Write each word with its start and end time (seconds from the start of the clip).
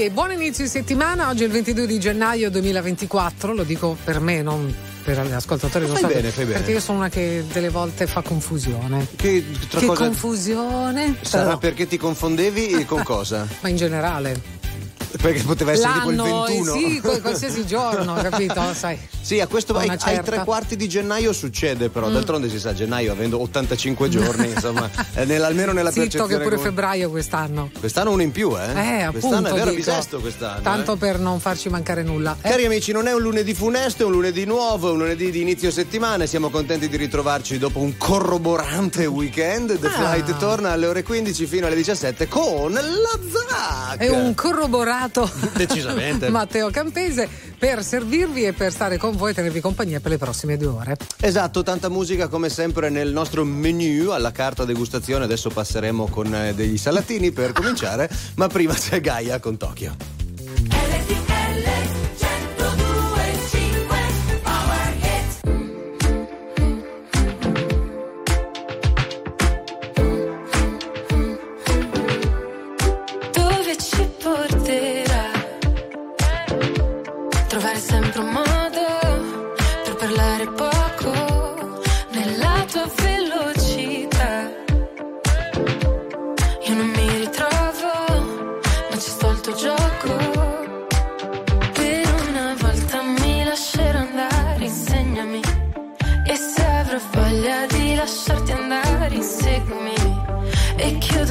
e 0.00 0.10
buon 0.10 0.32
inizio 0.32 0.64
di 0.64 0.70
settimana. 0.70 1.28
Oggi 1.28 1.42
è 1.42 1.46
il 1.46 1.52
22 1.52 1.86
di 1.86 1.98
gennaio 1.98 2.50
2024, 2.50 3.52
lo 3.54 3.62
dico 3.64 3.96
per 4.02 4.20
me, 4.20 4.42
non 4.42 4.74
per 5.04 5.24
gli 5.26 5.32
ascoltatori. 5.32 5.86
Fai 5.86 5.98
so 6.00 6.06
bene, 6.06 6.30
fai 6.30 6.44
bene. 6.44 6.56
Perché 6.58 6.72
io 6.72 6.80
sono 6.80 6.98
una 6.98 7.08
che 7.08 7.44
delle 7.52 7.68
volte 7.68 8.06
fa 8.06 8.22
confusione. 8.22 9.06
Che, 9.16 9.44
tra 9.68 9.80
Che 9.80 9.86
cosa- 9.86 10.04
confusione? 10.04 11.16
Sarà 11.20 11.44
Però- 11.44 11.58
perché 11.58 11.86
ti 11.86 11.96
confondevi 11.96 12.84
con 12.86 13.02
cosa? 13.02 13.46
Ma 13.60 13.68
in 13.68 13.76
generale. 13.76 14.40
Perché 15.20 15.42
poteva 15.42 15.72
essere 15.72 15.92
tipo 15.94 16.10
il 16.10 16.16
L'anno, 16.16 16.44
21. 16.44 16.74
eh, 16.74 16.78
sì, 16.78 17.00
qual- 17.00 17.20
qualsiasi 17.20 17.66
giorno, 17.66 18.14
capito? 18.22 18.60
Sai. 18.74 18.98
Sì, 19.20 19.40
a 19.40 19.46
questo 19.46 19.74
ai, 19.76 19.88
ai. 19.88 20.18
Mm. 20.18 20.22
tre 20.22 20.42
quarti 20.44 20.76
di 20.76 20.88
gennaio 20.88 21.32
succede, 21.32 21.88
però 21.88 22.10
d'altronde 22.10 22.50
si 22.50 22.58
sa, 22.58 22.74
gennaio 22.74 23.12
avendo 23.12 23.40
85 23.40 24.08
giorni, 24.08 24.50
insomma, 24.50 24.90
eh, 25.14 25.24
nel- 25.24 25.42
almeno 25.44 25.72
nella 25.72 25.90
Zitto 25.90 26.02
percezione. 26.02 26.28
che 26.34 26.42
pure 26.42 26.56
comune. 26.56 26.68
febbraio 26.68 27.10
quest'anno. 27.10 27.70
Quest'anno 27.78 28.10
uno 28.10 28.22
in 28.22 28.32
più, 28.32 28.54
eh? 28.58 28.62
Eh, 28.74 29.02
appunto. 29.02 29.26
Quest'anno 29.28 29.48
è 29.48 29.52
vero 29.52 29.64
dico. 29.70 29.76
bisesto 29.76 30.20
quest'anno. 30.20 30.60
Tanto 30.62 30.92
eh. 30.94 30.96
per 30.96 31.18
non 31.18 31.40
farci 31.40 31.68
mancare 31.68 32.02
nulla. 32.02 32.36
Eh, 32.42 32.48
Cari 32.50 32.66
amici, 32.66 32.92
non 32.92 33.06
è 33.06 33.14
un 33.14 33.22
lunedì 33.22 33.54
funesto, 33.54 34.02
è 34.02 34.06
un 34.06 34.12
lunedì 34.12 34.44
nuovo, 34.44 34.88
è 34.88 34.92
un 34.92 34.98
lunedì 34.98 35.30
di 35.30 35.40
inizio 35.40 35.70
settimana 35.70 36.26
siamo 36.26 36.50
contenti 36.50 36.88
di 36.88 36.96
ritrovarci 36.96 37.56
dopo 37.58 37.78
un 37.78 37.96
corroborante 37.96 39.06
weekend. 39.06 39.78
The 39.78 39.86
Ah. 39.86 39.90
Flight 39.90 40.36
torna 40.38 40.72
alle 40.72 40.86
ore 40.86 41.02
15 41.02 41.46
fino 41.46 41.66
alle 41.66 41.76
17 41.76 42.28
con 42.28 42.72
la 42.72 42.80
Zac. 42.80 43.98
È 43.98 44.08
un 44.08 44.34
corroborato 45.08 45.30
Decisamente. 45.54 46.28
Matteo 46.30 46.70
Campese 46.70 47.28
per 47.58 47.82
servirvi 47.82 48.44
e 48.44 48.52
per 48.52 48.72
stare 48.72 48.96
con 48.96 49.16
voi 49.16 49.30
e 49.30 49.34
tenervi 49.34 49.60
compagnia 49.60 50.00
per 50.00 50.10
le 50.10 50.18
prossime 50.18 50.56
due 50.56 50.68
ore. 50.68 50.96
Esatto, 51.20 51.62
tanta 51.62 51.88
musica 51.88 52.28
come 52.28 52.48
sempre 52.48 52.90
nel 52.90 53.12
nostro 53.12 53.44
menu 53.44 54.10
alla 54.10 54.32
carta 54.32 54.64
degustazione. 54.64 55.24
Adesso 55.24 55.50
passeremo 55.50 56.06
con 56.06 56.34
eh, 56.34 56.54
degli 56.54 56.78
salatini 56.78 57.30
per 57.32 57.52
cominciare, 57.52 58.10
ma 58.36 58.48
prima 58.48 58.74
c'è 58.74 59.00
Gaia 59.00 59.38
con 59.40 59.56
Tokyo. 59.56 60.23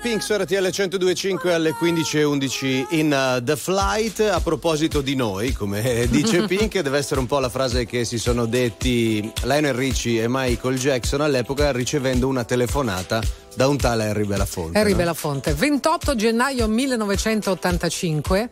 Pink 0.00 0.20
su 0.20 0.34
RTL 0.34 0.56
1025 0.56 1.54
alle 1.54 1.70
15.11 1.70 2.86
in 2.90 3.36
uh, 3.36 3.40
The 3.40 3.54
Flight. 3.54 4.18
A 4.18 4.40
proposito 4.40 5.00
di 5.00 5.14
noi, 5.14 5.52
come 5.52 6.08
dice 6.10 6.46
Pink, 6.48 6.80
deve 6.80 6.98
essere 6.98 7.20
un 7.20 7.26
po' 7.26 7.38
la 7.38 7.48
frase 7.48 7.86
che 7.86 8.04
si 8.04 8.18
sono 8.18 8.46
detti 8.46 9.32
Lionel 9.42 9.74
Richie 9.74 10.24
e 10.24 10.26
Michael 10.28 10.76
Jackson 10.76 11.20
all'epoca 11.20 11.70
ricevendo 11.70 12.26
una 12.26 12.42
telefonata 12.42 13.20
da 13.54 13.68
un 13.68 13.76
tale 13.76 14.08
Harry 14.08 14.24
Belafonte. 14.24 14.76
Harry 14.76 14.90
no? 14.90 14.96
Belafonte, 14.96 15.54
28 15.54 16.16
gennaio 16.16 16.66
1985, 16.66 18.50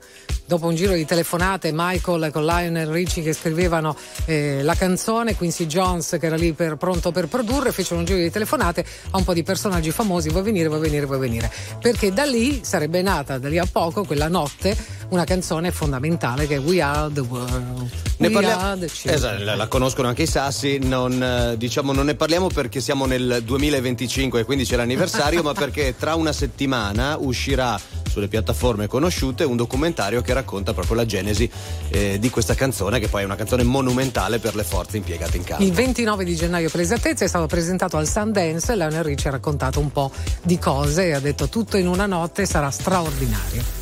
dopo 0.50 0.66
un 0.66 0.74
giro 0.74 0.94
di 0.94 1.04
telefonate, 1.04 1.70
Michael 1.72 2.32
con 2.32 2.44
Lionel 2.44 2.88
Richie 2.88 3.22
che 3.22 3.32
scrivevano 3.32 3.94
eh, 4.24 4.64
la 4.64 4.74
canzone, 4.74 5.36
Quincy 5.36 5.66
Jones 5.66 6.16
che 6.18 6.26
era 6.26 6.34
lì 6.34 6.54
per, 6.54 6.74
pronto 6.74 7.12
per 7.12 7.28
produrre, 7.28 7.70
fecero 7.70 8.00
un 8.00 8.04
giro 8.04 8.18
di 8.18 8.32
telefonate 8.32 8.84
a 9.10 9.16
un 9.16 9.22
po' 9.22 9.32
di 9.32 9.44
personaggi 9.44 9.92
famosi, 9.92 10.28
vuoi 10.28 10.42
venire, 10.42 10.66
vuoi 10.66 10.80
venire, 10.80 11.06
vuoi 11.06 11.20
venire. 11.20 11.52
Perché 11.80 12.12
da 12.12 12.24
lì 12.24 12.62
sarebbe 12.64 13.00
nata, 13.00 13.38
da 13.38 13.48
lì 13.48 13.58
a 13.58 13.68
poco, 13.70 14.02
quella 14.02 14.26
notte, 14.26 14.76
una 15.10 15.22
canzone 15.22 15.70
fondamentale 15.70 16.48
che 16.48 16.56
è 16.56 16.58
We 16.58 16.80
Are 16.80 17.12
the 17.12 17.20
World. 17.20 17.88
Ne 18.16 18.30
parliamo-. 18.30 18.84
Esatto, 19.04 19.44
la, 19.44 19.54
la 19.54 19.68
conoscono 19.68 20.08
anche 20.08 20.22
i 20.22 20.26
sassi, 20.26 20.78
non, 20.78 21.22
eh, 21.22 21.56
diciamo, 21.58 21.92
non 21.92 22.06
ne 22.06 22.16
parliamo 22.16 22.48
perché 22.48 22.80
siamo 22.80 23.06
nel 23.06 23.42
2025 23.44 24.40
e 24.40 24.44
quindi 24.44 24.64
c'è 24.64 24.74
l'anniversario, 24.74 25.42
ma 25.44 25.52
perché 25.52 25.94
tra 25.96 26.16
una 26.16 26.32
settimana 26.32 27.16
uscirà 27.20 27.78
sulle 28.10 28.26
piattaforme 28.26 28.88
conosciute 28.88 29.44
un 29.44 29.54
documentario 29.54 30.20
che 30.20 30.32
racconta 30.40 30.72
proprio 30.72 30.96
la 30.96 31.06
genesi 31.06 31.48
eh, 31.90 32.18
di 32.18 32.30
questa 32.30 32.54
canzone, 32.54 32.98
che 32.98 33.08
poi 33.08 33.22
è 33.22 33.24
una 33.24 33.36
canzone 33.36 33.62
monumentale 33.62 34.38
per 34.38 34.54
le 34.54 34.64
forze 34.64 34.96
impiegate 34.96 35.36
in 35.36 35.44
campo. 35.44 35.62
Il 35.62 35.72
29 35.72 36.24
di 36.24 36.34
gennaio 36.34 36.68
per 36.68 36.80
l'esattezza 36.80 37.24
è 37.24 37.28
stato 37.28 37.46
presentato 37.46 37.96
al 37.96 38.08
Sundance 38.08 38.72
e 38.72 38.76
Lionel 38.76 39.04
Richie 39.04 39.30
ha 39.30 39.32
raccontato 39.32 39.80
un 39.80 39.90
po' 39.92 40.10
di 40.42 40.58
cose 40.58 41.06
e 41.06 41.12
ha 41.12 41.20
detto 41.20 41.48
tutto 41.48 41.76
in 41.76 41.86
una 41.86 42.06
notte 42.06 42.46
sarà 42.46 42.70
straordinario. 42.70 43.78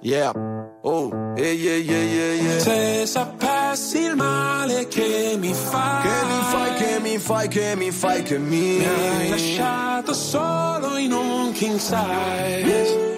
Yeah. 0.00 0.32
Oh, 0.82 1.10
yeah, 1.36 1.50
yeah, 1.50 1.74
yeah, 1.74 2.02
yeah, 2.02 2.32
yeah. 2.34 2.58
Se 2.60 3.06
sapessi 3.06 3.98
il 4.04 4.14
male 4.14 4.86
che 4.86 5.36
mi 5.38 5.52
fai, 5.52 6.02
Che 6.02 6.24
mi 6.24 6.40
fai, 6.50 6.74
che 6.76 7.00
mi 7.00 7.18
fai, 7.18 7.48
che 7.48 7.74
mi 7.76 7.90
fai, 7.90 8.22
che 8.22 8.38
mi 8.38 8.78
mi 8.78 8.86
hai 8.86 9.28
lasciato 9.28 10.14
solo 10.14 10.96
in 10.96 11.12
un 11.12 11.52
king 11.52 11.78
size. 11.78 13.17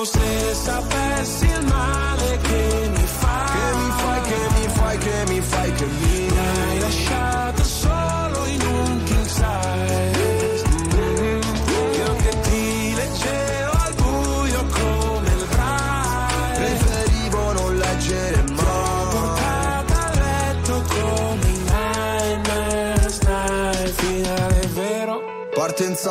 Wow, 0.00 0.39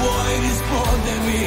puoi 0.00 0.32
rispondermi, 0.40 1.44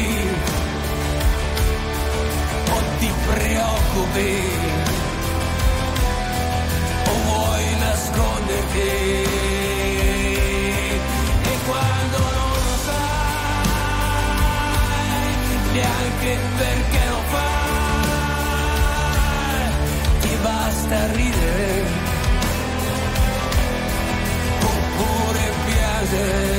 o 2.70 2.78
ti 3.00 3.10
preoccupi, 3.26 4.34
o 7.06 7.14
vuoi 7.26 7.66
nasconderti. 7.80 9.57
Perché, 16.28 16.40
perché 16.58 17.10
lo 17.10 17.22
fai? 17.30 17.46
Ti 20.20 20.38
basta 20.42 21.12
ridere 21.14 21.84
oppure 24.62 25.52
piangere. 25.66 26.57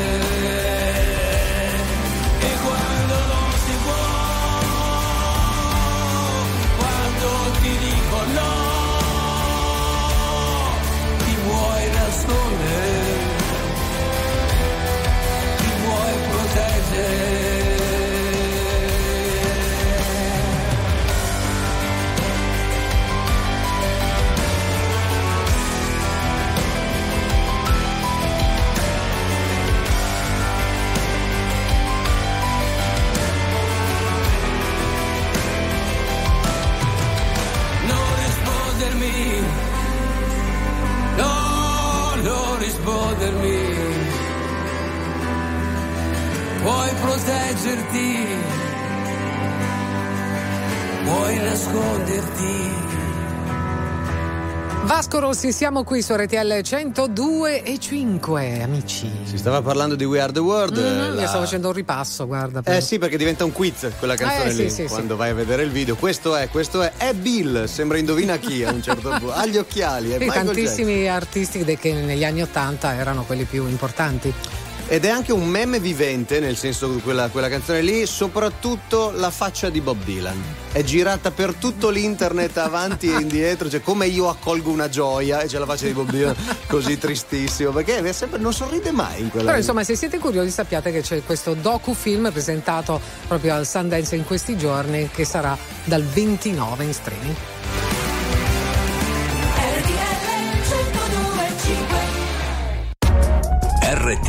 Proteggerti, 47.63 48.27
puoi 51.05 51.37
nasconderti. 51.39 52.77
Vasco 54.85 55.19
Rossi, 55.19 55.53
siamo 55.53 55.83
qui 55.85 56.01
su 56.01 56.15
RTL 56.15 56.63
102 56.63 57.63
e 57.63 57.79
5, 57.79 58.63
amici. 58.63 59.11
Si 59.25 59.37
stava 59.37 59.61
parlando 59.61 59.97
di 59.97 60.05
We 60.05 60.19
Are 60.21 60.33
the 60.33 60.39
World. 60.39 60.79
Mm, 60.79 61.15
la- 61.15 61.21
Io 61.21 61.27
stavo 61.27 61.45
facendo 61.45 61.67
un 61.69 61.75
ripasso, 61.75 62.27
guarda. 62.27 62.63
Eh 62.65 62.81
sì, 62.81 62.99
perché 62.99 63.19
diventa 63.19 63.45
un 63.45 63.53
quiz 63.53 63.91
quella 63.99 64.15
canzone 64.15 64.49
Eh, 64.51 64.55
sì, 64.55 64.63
lì. 64.63 64.71
sì, 64.71 64.85
quando 64.85 65.17
vai 65.17 65.31
a 65.31 65.35
vedere 65.35 65.63
il 65.65 65.71
video. 65.71 65.95
Questo 65.97 66.37
è, 66.37 66.49
questo 66.49 66.81
è, 66.81 66.93
è 66.97 67.13
Bill. 67.13 67.65
Sembra 67.67 67.99
indovina 67.99 68.39
chi 68.39 68.65
a 68.65 68.71
un 68.73 68.83
certo 68.83 69.11
punto. 69.19 69.33
Ha 69.33 69.45
gli 69.47 69.59
occhiali, 69.59 70.11
è 70.13 70.19
Sì, 70.19 70.25
Michael 70.25 70.47
tantissimi 70.47 71.07
artisti 71.09 71.65
de- 71.65 71.77
che 71.77 71.93
negli 71.93 72.25
anni 72.25 72.41
80 72.41 72.95
erano 72.95 73.25
quelli 73.25 73.45
più 73.45 73.67
importanti. 73.69 74.33
Ed 74.91 75.05
è 75.05 75.11
anche 75.11 75.35
un 75.35 75.47
meme 75.47 75.81
vivente, 75.81 76.41
nel 76.41 76.57
senso 76.57 76.95
che 76.95 77.03
quella, 77.03 77.29
quella 77.29 77.51
canzone 77.51 77.83
lì, 77.83 78.07
soprattutto 78.07 79.13
la 79.15 79.31
faccia 79.31 79.69
di 79.69 79.83
Bob 79.83 80.03
Dylan. 80.03 80.43
È 80.73 80.83
girata 80.83 81.31
per 81.31 81.53
tutto 81.53 81.91
l'internet 81.91 82.57
avanti 82.57 83.13
e 83.13 83.21
indietro, 83.21 83.69
cioè 83.69 83.83
come 83.83 84.07
io 84.07 84.31
accolgo 84.31 84.71
una 84.71 84.89
gioia 84.89 85.43
e 85.43 85.47
c'è 85.47 85.59
la 85.59 85.67
faccia 85.67 85.85
di 85.85 85.93
Bob 85.93 86.09
Dylan 86.09 86.35
così 86.69 86.97
tristissimo, 86.97 87.71
perché 87.71 87.99
è 87.99 88.13
sempre, 88.13 88.39
non 88.39 88.55
sorride 88.55 88.91
mai 88.91 89.21
in 89.21 89.31
quella 89.31 89.45
Però 89.45 89.59
insomma, 89.59 89.85
se 89.85 89.95
siete 89.95 90.17
curiosi 90.17 90.51
sappiate 90.51 90.91
che 90.91 91.03
c'è 91.03 91.23
questo 91.23 91.53
docufilm 91.53 92.33
presentato 92.33 92.99
proprio 93.27 93.57
al 93.57 93.67
Sundance 93.67 94.17
in 94.17 94.25
questi 94.25 94.57
giorni 94.57 95.11
che 95.13 95.27
sarà 95.27 95.55
dal 95.85 96.03
29 96.03 96.85
in 96.85 96.95
streaming. 96.95 97.35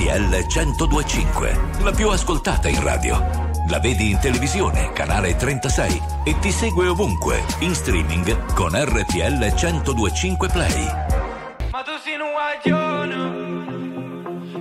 RTL 0.09 0.43
1025, 0.47 1.59
la 1.83 1.91
più 1.91 2.09
ascoltata 2.09 2.67
in 2.67 2.81
radio. 2.81 3.23
La 3.67 3.77
vedi 3.79 4.09
in 4.09 4.17
televisione, 4.17 4.91
canale 4.91 5.35
36 5.35 6.01
e 6.23 6.39
ti 6.39 6.51
segue 6.51 6.87
ovunque, 6.87 7.43
in 7.59 7.75
streaming 7.75 8.53
con 8.55 8.71
RTL 8.73 9.53
1025 9.53 10.47
Play. 10.47 10.85
Ma 11.71 11.83
tu 11.83 11.91
sei 12.03 12.15
un 12.15 12.31
guaglione 12.33 13.17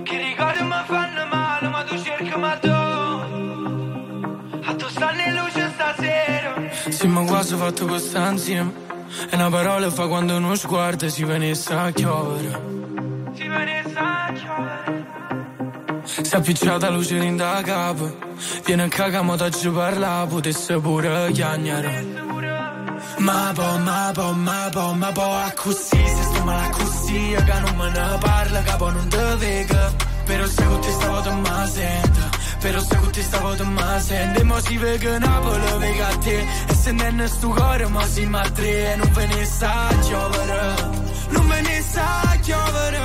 Che 0.03 0.17
ricordi 0.17 0.61
mi 0.61 0.83
fanno 0.85 1.25
male 1.25 1.67
Ma 1.67 1.83
tu 1.83 1.97
cerchi 1.99 2.37
ma 2.37 2.55
tu 2.57 2.69
A 4.65 4.75
tu 4.75 4.87
stanno 4.87 5.21
in 5.21 5.33
luce 5.33 5.71
stasera 5.73 6.53
Sì 6.89 7.07
ma 7.07 7.23
quasi 7.23 7.55
fatto 7.55 7.87
questa 7.87 8.29
insieme 8.29 8.71
E 9.31 9.35
una 9.35 9.49
parola 9.49 9.89
fa 9.89 10.07
quando 10.07 10.35
uno 10.35 10.53
sguardo 10.53 11.09
si 11.09 11.23
venisse 11.23 11.73
a 11.73 11.89
chiovere 11.89 12.61
Si 13.33 13.47
venisse 13.47 13.97
a 13.97 14.31
chiovere 14.33 14.99
Si 16.09 16.33
è 16.33 16.37
appicciata 16.37 16.89
luce 16.89 17.17
in 17.17 17.37
da 17.37 17.61
capo 17.63 18.17
Viene 18.65 18.83
a 18.83 18.87
cagare 18.87 19.23
ma 19.23 19.35
ti 19.37 19.69
parla 19.69 20.25
Potesse 20.27 20.79
pure 20.79 21.31
chiagnare 21.31 22.27
ma 23.19 23.51
po, 23.53 23.77
ma 23.79 24.11
po, 24.13 24.31
ma 24.31 24.69
po, 24.71 24.93
ma 24.93 25.11
po 25.11 25.21
a 25.21 25.51
così 25.53 25.97
Se 26.15 26.23
sto 26.23 26.43
male 26.43 26.69
così 26.69 27.35
che 27.35 27.59
non 27.59 27.75
me 27.75 27.89
ne 27.89 28.17
parla 28.19 28.61
Che 28.61 28.75
poi 28.77 28.93
non 28.93 29.09
te 29.09 29.35
vega. 29.37 29.93
Però 30.25 30.45
se 30.45 30.63
con 30.63 30.79
te 30.79 30.91
stavo 30.91 31.21
te 31.21 31.31
ma 31.31 31.67
sento. 31.67 32.37
Però 32.59 32.79
se 32.79 32.95
con 32.97 33.11
te 33.11 33.21
stavo 33.21 33.55
te 33.55 33.63
ma 33.63 33.99
sento. 33.99 34.39
E 34.39 34.43
mo 34.43 34.59
si 34.59 34.77
vega 34.77 35.17
Napoli 35.17 35.77
vega 35.79 36.07
a 36.07 36.17
te. 36.17 36.45
E 36.67 36.73
se 36.73 36.91
non 36.91 37.19
è 37.19 37.27
sto 37.27 37.49
cuore 37.49 37.87
ma 37.87 38.05
si 38.05 38.25
ma 38.25 38.43
E 38.55 38.95
non 38.95 39.11
ve 39.11 39.25
ne 39.27 39.45
sa 39.45 39.87
chiovere 40.01 40.75
Non 41.29 41.47
ve 41.47 41.61
ne 41.61 41.81
sa 41.81 42.37
chiovere 42.41 42.99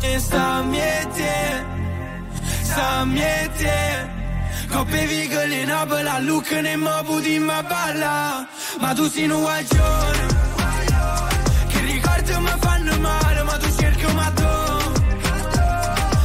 E 0.00 0.18
sta 0.18 0.62
miete 0.62 1.72
Sta 1.72 1.73
miete 3.04 4.12
Coppe 4.68 5.06
vigole 5.06 5.64
Napoli 5.64 6.08
a 6.08 6.18
Lucca 6.18 6.60
ne 6.60 6.76
mo 6.76 7.02
puti 7.04 7.38
ma 7.38 7.62
balla 7.62 8.46
Ma 8.80 8.92
tu 8.94 9.02
un 9.02 9.40
guaglione. 9.40 10.26
Che 11.68 11.80
ricordi 11.80 12.32
mi 12.38 12.54
fanno 12.60 12.98
male 12.98 13.42
Ma 13.42 13.56
tu 13.58 13.68
cerchi 13.78 14.12
ma 14.12 14.30
tu 14.30 14.52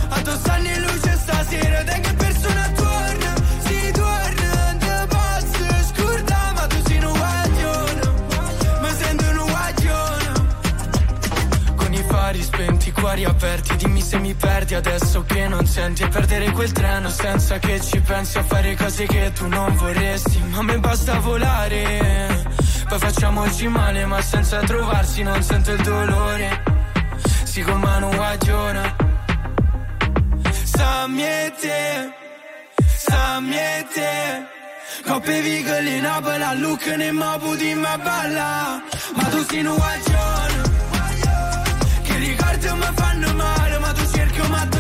A 0.10 0.22
tu 0.22 0.32
stanno 0.38 0.68
in 0.68 0.82
luce 0.82 1.18
stasera 1.18 1.84
Te 1.84 2.00
che 2.00 2.14
spenti, 13.00 13.02
i 13.02 13.02
cuori 13.02 13.26
aperti 13.26 13.76
Dimmi 13.78 14.02
se 14.02 14.20
mi 14.20 14.34
perdi 14.34 14.76
adesso 14.76 15.24
che 15.24 15.48
non 15.48 15.66
senti. 15.66 16.04
E 16.04 16.08
perdere 16.08 16.52
quel 16.52 16.72
treno 16.72 17.10
senza 17.10 17.58
che 17.60 17.80
ci 17.82 18.00
pensi 18.02 18.38
A 18.38 18.44
fare 18.44 18.76
cose 18.76 19.06
che 19.06 19.32
tu 19.34 19.48
non 19.48 19.76
vorresti. 19.76 20.40
Ma 20.50 20.58
a 20.58 20.64
me 20.64 20.80
basta 20.80 21.20
volare 21.20 22.46
Poi 22.88 23.00
facciamoci 23.00 23.68
male 23.68 24.06
ma 24.06 24.22
senza 24.22 24.60
trovarsi 24.60 25.24
Non 25.24 25.42
sento 25.42 25.72
il 25.72 25.82
dolore. 25.82 26.64
Si 27.44 27.62
con 27.62 27.80
mano 27.80 28.10
guaglione 28.10 28.96
Sa 30.64 31.08
miete 31.08 32.14
Sa 32.98 33.40
miete 33.40 34.48
Coppe 35.06 35.42
vigole 35.42 35.90
in 35.96 36.02
Napoli 36.02 36.44
a 36.44 36.54
Lucca 36.54 36.96
ne 36.96 37.12
mo 37.12 37.38
puti 37.40 37.74
ma 37.74 37.98
balla. 37.98 38.82
Ma 39.16 39.24
tu 39.24 39.44
sei 39.46 39.66
un 39.66 39.76
guaglione 39.76 40.69
ricordi 42.60 42.80
mi 42.80 42.94
fanno 42.96 43.34
male 43.34 43.80
ma 43.80 43.92
tu 43.94 44.06
cerchi 44.12 44.42
ma 44.50 44.68
tu 44.70 44.80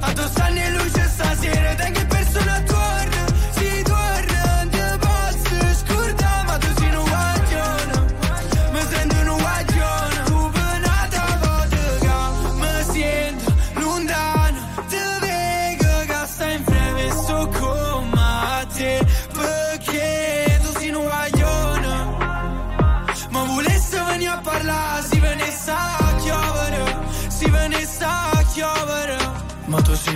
A 0.00 0.12
tu 0.12 0.22
stanno 0.22 0.58
in 0.58 0.72
luce 0.76 1.08
stasera 1.08 1.74
Te 1.74 1.90
che 1.90 2.06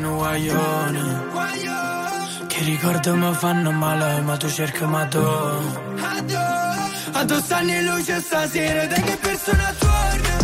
un 0.05 0.17
guaglione, 0.17 1.27
che 2.47 2.63
ricordi 2.65 3.11
mi 3.11 3.35
fanno 3.35 3.71
male, 3.71 4.21
ma 4.21 4.37
tu 4.37 4.49
cerchi 4.49 4.85
ma 4.85 5.05
tu. 5.07 5.19
A 7.17 7.25
tu 7.25 7.41
stanno 7.41 7.71
in 7.71 7.85
luce 7.85 8.21
stasera, 8.21 8.87
te 8.87 9.01
che 9.01 9.17
persona 9.21 9.75
torna, 9.79 10.44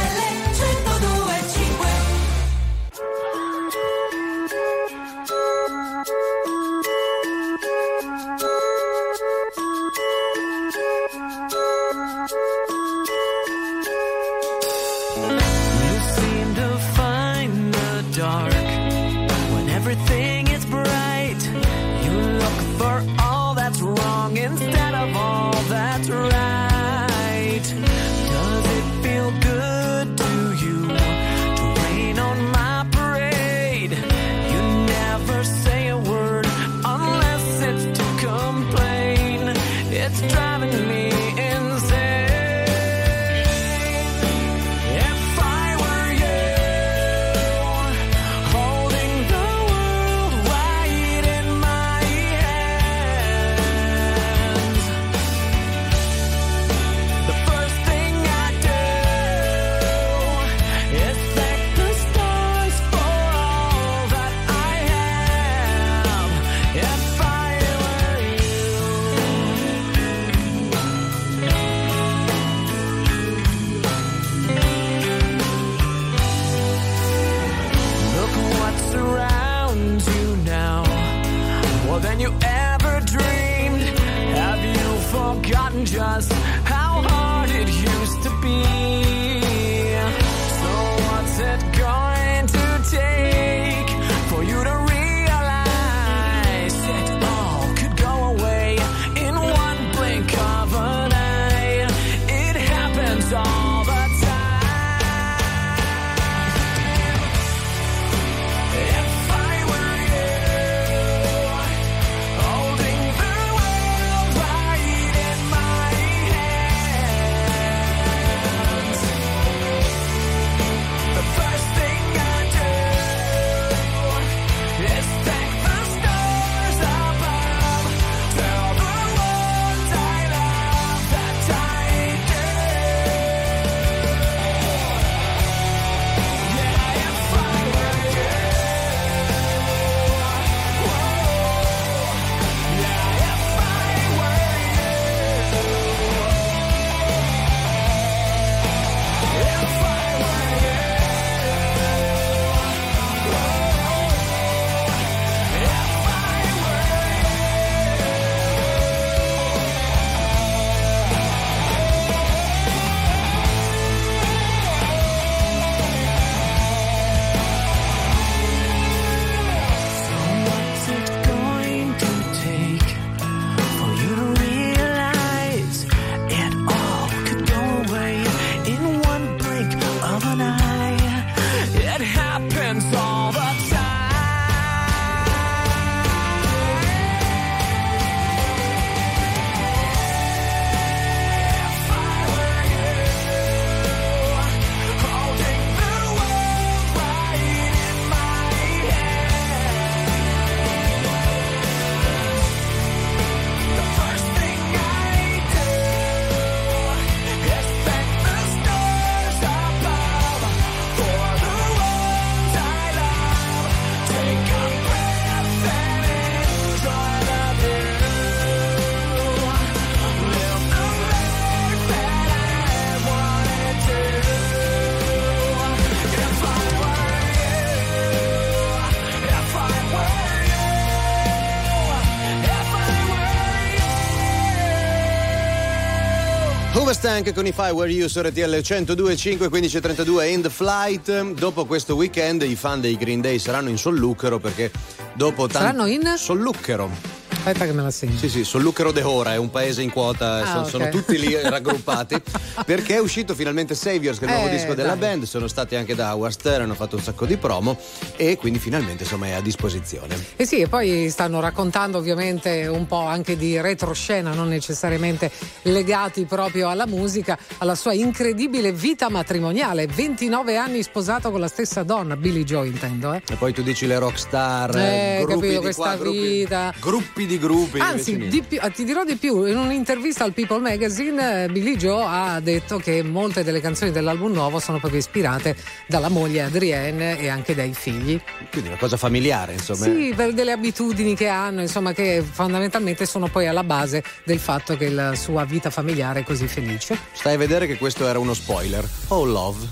Hooverstank 237.11 237.33
con 237.33 237.45
i 237.45 237.53
Were 237.73 237.91
You 237.91 238.07
su 238.07 238.21
RTL 238.21 238.55
102.5 238.55 239.49
15.32 239.49 240.29
in 240.29 240.41
the 240.41 240.49
flight. 240.49 241.33
Dopo 241.33 241.65
questo 241.65 241.95
weekend 241.95 242.41
i 242.43 242.55
fan 242.55 242.79
dei 242.79 242.95
Green 242.95 243.19
Day 243.19 243.37
saranno 243.37 243.67
in 243.67 243.77
solluchero 243.77 244.39
perché 244.39 244.71
dopo 245.13 245.47
tanto. 245.47 245.57
Saranno 245.57 245.85
in? 245.87 246.13
Solluchero. 246.15 247.20
Aspetta 247.43 247.65
che 247.65 247.73
me 247.73 247.81
la 247.81 247.89
sento. 247.89 248.17
Sì, 248.19 248.29
sì, 248.29 248.43
Solluchero 248.43 248.91
de 248.91 249.01
Hora 249.01 249.33
è 249.33 249.37
un 249.37 249.49
paese 249.49 249.81
in 249.81 249.89
quota, 249.89 250.35
Ah, 250.43 250.45
sono, 250.45 250.61
ok. 250.61 250.69
sono 250.69 250.89
tutti 250.89 251.17
lì 251.17 251.35
raggruppati 251.41 252.21
perché 252.67 252.95
è 252.95 252.99
uscito 252.99 253.33
finalmente 253.33 253.73
Saviors, 253.73 254.19
che 254.19 254.25
è 254.25 254.27
il 254.27 254.33
nuovo 254.35 254.49
Eh, 254.49 254.51
disco 254.57 254.75
della 254.75 254.89
dai. 254.89 254.99
band. 254.99 255.23
Sono 255.23 255.47
stati 255.47 255.75
anche 255.75 255.95
da 255.95 256.13
Howard 256.13 256.33
Stern, 256.33 256.61
hanno 256.63 256.75
fatto 256.75 256.97
un 256.97 257.01
sacco 257.01 257.25
di 257.25 257.37
promo 257.37 257.79
e 258.15 258.37
quindi 258.37 258.59
finalmente 258.59 259.03
insomma 259.03 259.25
è 259.25 259.31
a 259.31 259.41
disposizione. 259.41 260.15
E 260.35 260.45
sì, 260.45 260.59
e 260.59 260.67
poi 260.67 261.09
stanno 261.09 261.39
raccontando 261.39 261.97
ovviamente 261.97 262.67
un 262.67 262.85
po' 262.85 263.05
anche 263.07 263.35
di 263.35 263.59
retroscena, 263.59 264.33
non 264.35 264.47
necessariamente 264.47 265.31
legati 265.63 266.25
proprio 266.25 266.69
alla 266.69 266.85
musica, 266.85 267.39
alla 267.57 267.73
sua 267.75 267.93
incredibile 267.93 268.71
vita 268.71 269.09
matrimoniale. 269.09 269.87
29 269.87 270.57
anni 270.57 270.83
sposato 270.83 271.31
con 271.31 271.39
la 271.39 271.47
stessa 271.47 271.81
donna, 271.81 272.15
Billy 272.15 272.43
Joe 272.43 272.67
intendo, 272.67 273.13
eh. 273.13 273.23
E 273.27 273.35
poi 273.35 273.51
tu 273.51 273.63
dici 273.63 273.87
le 273.87 273.97
rockstar, 273.97 274.75
Eh, 274.77 275.17
gruppi 275.21 275.33
capito, 275.33 275.53
di 275.53 275.57
questa 275.57 275.81
qua, 275.81 275.95
gruppi, 275.95 276.19
vita. 276.19 276.73
gruppi 276.79 277.25
di 277.25 277.30
gruppi. 277.37 277.79
Anzi, 277.79 278.17
di 278.17 278.41
più- 278.41 278.59
eh, 278.61 278.71
ti 278.71 278.83
dirò 278.83 279.03
di 279.03 279.15
più, 279.15 279.45
in 279.45 279.57
un'intervista 279.57 280.23
al 280.23 280.33
People 280.33 280.59
Magazine 280.59 281.43
eh, 281.43 281.49
Billy 281.49 281.75
Joe 281.75 282.03
ha 282.05 282.39
detto 282.39 282.77
che 282.77 283.03
molte 283.03 283.43
delle 283.43 283.61
canzoni 283.61 283.91
dell'album 283.91 284.31
nuovo 284.31 284.59
sono 284.59 284.79
proprio 284.79 284.99
ispirate 284.99 285.55
dalla 285.87 286.09
moglie 286.09 286.43
Adrienne 286.43 287.19
e 287.19 287.27
anche 287.27 287.55
dai 287.55 287.73
figli. 287.73 288.19
Quindi 288.49 288.69
una 288.69 288.77
cosa 288.77 288.97
familiare, 288.97 289.53
insomma. 289.53 289.85
Sì, 289.85 290.13
per 290.15 290.33
delle 290.33 290.51
abitudini 290.51 291.15
che 291.15 291.27
hanno, 291.27 291.61
insomma, 291.61 291.93
che 291.93 292.23
fondamentalmente 292.29 293.05
sono 293.05 293.27
poi 293.27 293.47
alla 293.47 293.63
base 293.63 294.03
del 294.25 294.39
fatto 294.39 294.77
che 294.77 294.89
la 294.89 295.15
sua 295.15 295.45
vita 295.45 295.69
familiare 295.69 296.21
è 296.21 296.23
così 296.23 296.47
felice. 296.47 296.97
Stai 297.11 297.35
a 297.35 297.37
vedere 297.37 297.67
che 297.67 297.77
questo 297.77 298.07
era 298.07 298.19
uno 298.19 298.33
spoiler. 298.33 298.87
Oh 299.09 299.25
love. 299.25 299.67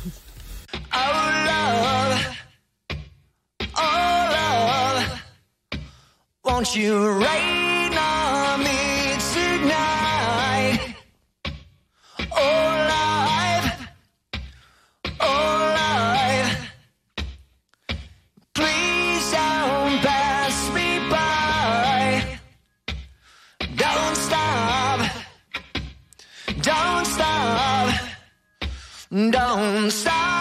Oh 0.92 1.12
love, 1.46 1.88
oh 1.88 2.08
love, 2.10 2.38
Won't 6.44 6.74
you 6.76 6.96
rain 7.12 7.94
on 7.98 8.60
me 8.64 9.18
tonight? 9.34 10.96
Oh, 12.32 12.86
life, 12.96 13.88
oh, 15.20 15.74
life. 15.76 16.72
Please 18.56 19.32
don't 19.32 20.00
pass 20.02 20.74
me 20.74 21.10
by. 21.10 22.40
Don't 23.76 24.16
stop, 24.16 25.00
don't 26.62 27.06
stop, 27.06 27.94
don't 29.12 29.92
stop. 29.92 30.39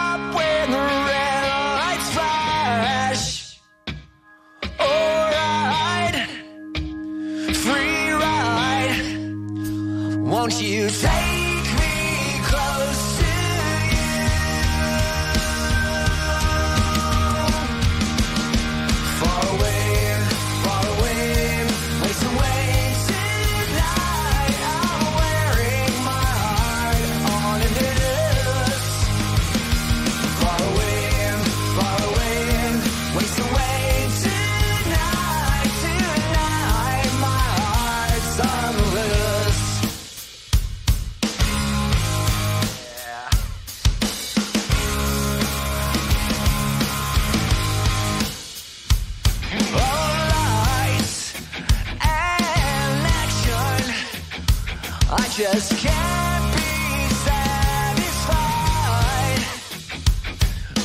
I 55.10 55.26
just 55.28 55.72
can't 55.78 56.54
be 56.54 57.08
satisfied. 57.24 58.28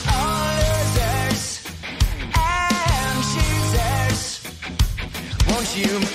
Losers 0.08 1.62
and. 2.34 3.24
Won't 5.50 5.76
you? 5.76 6.13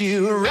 you 0.00 0.28
around. 0.28 0.49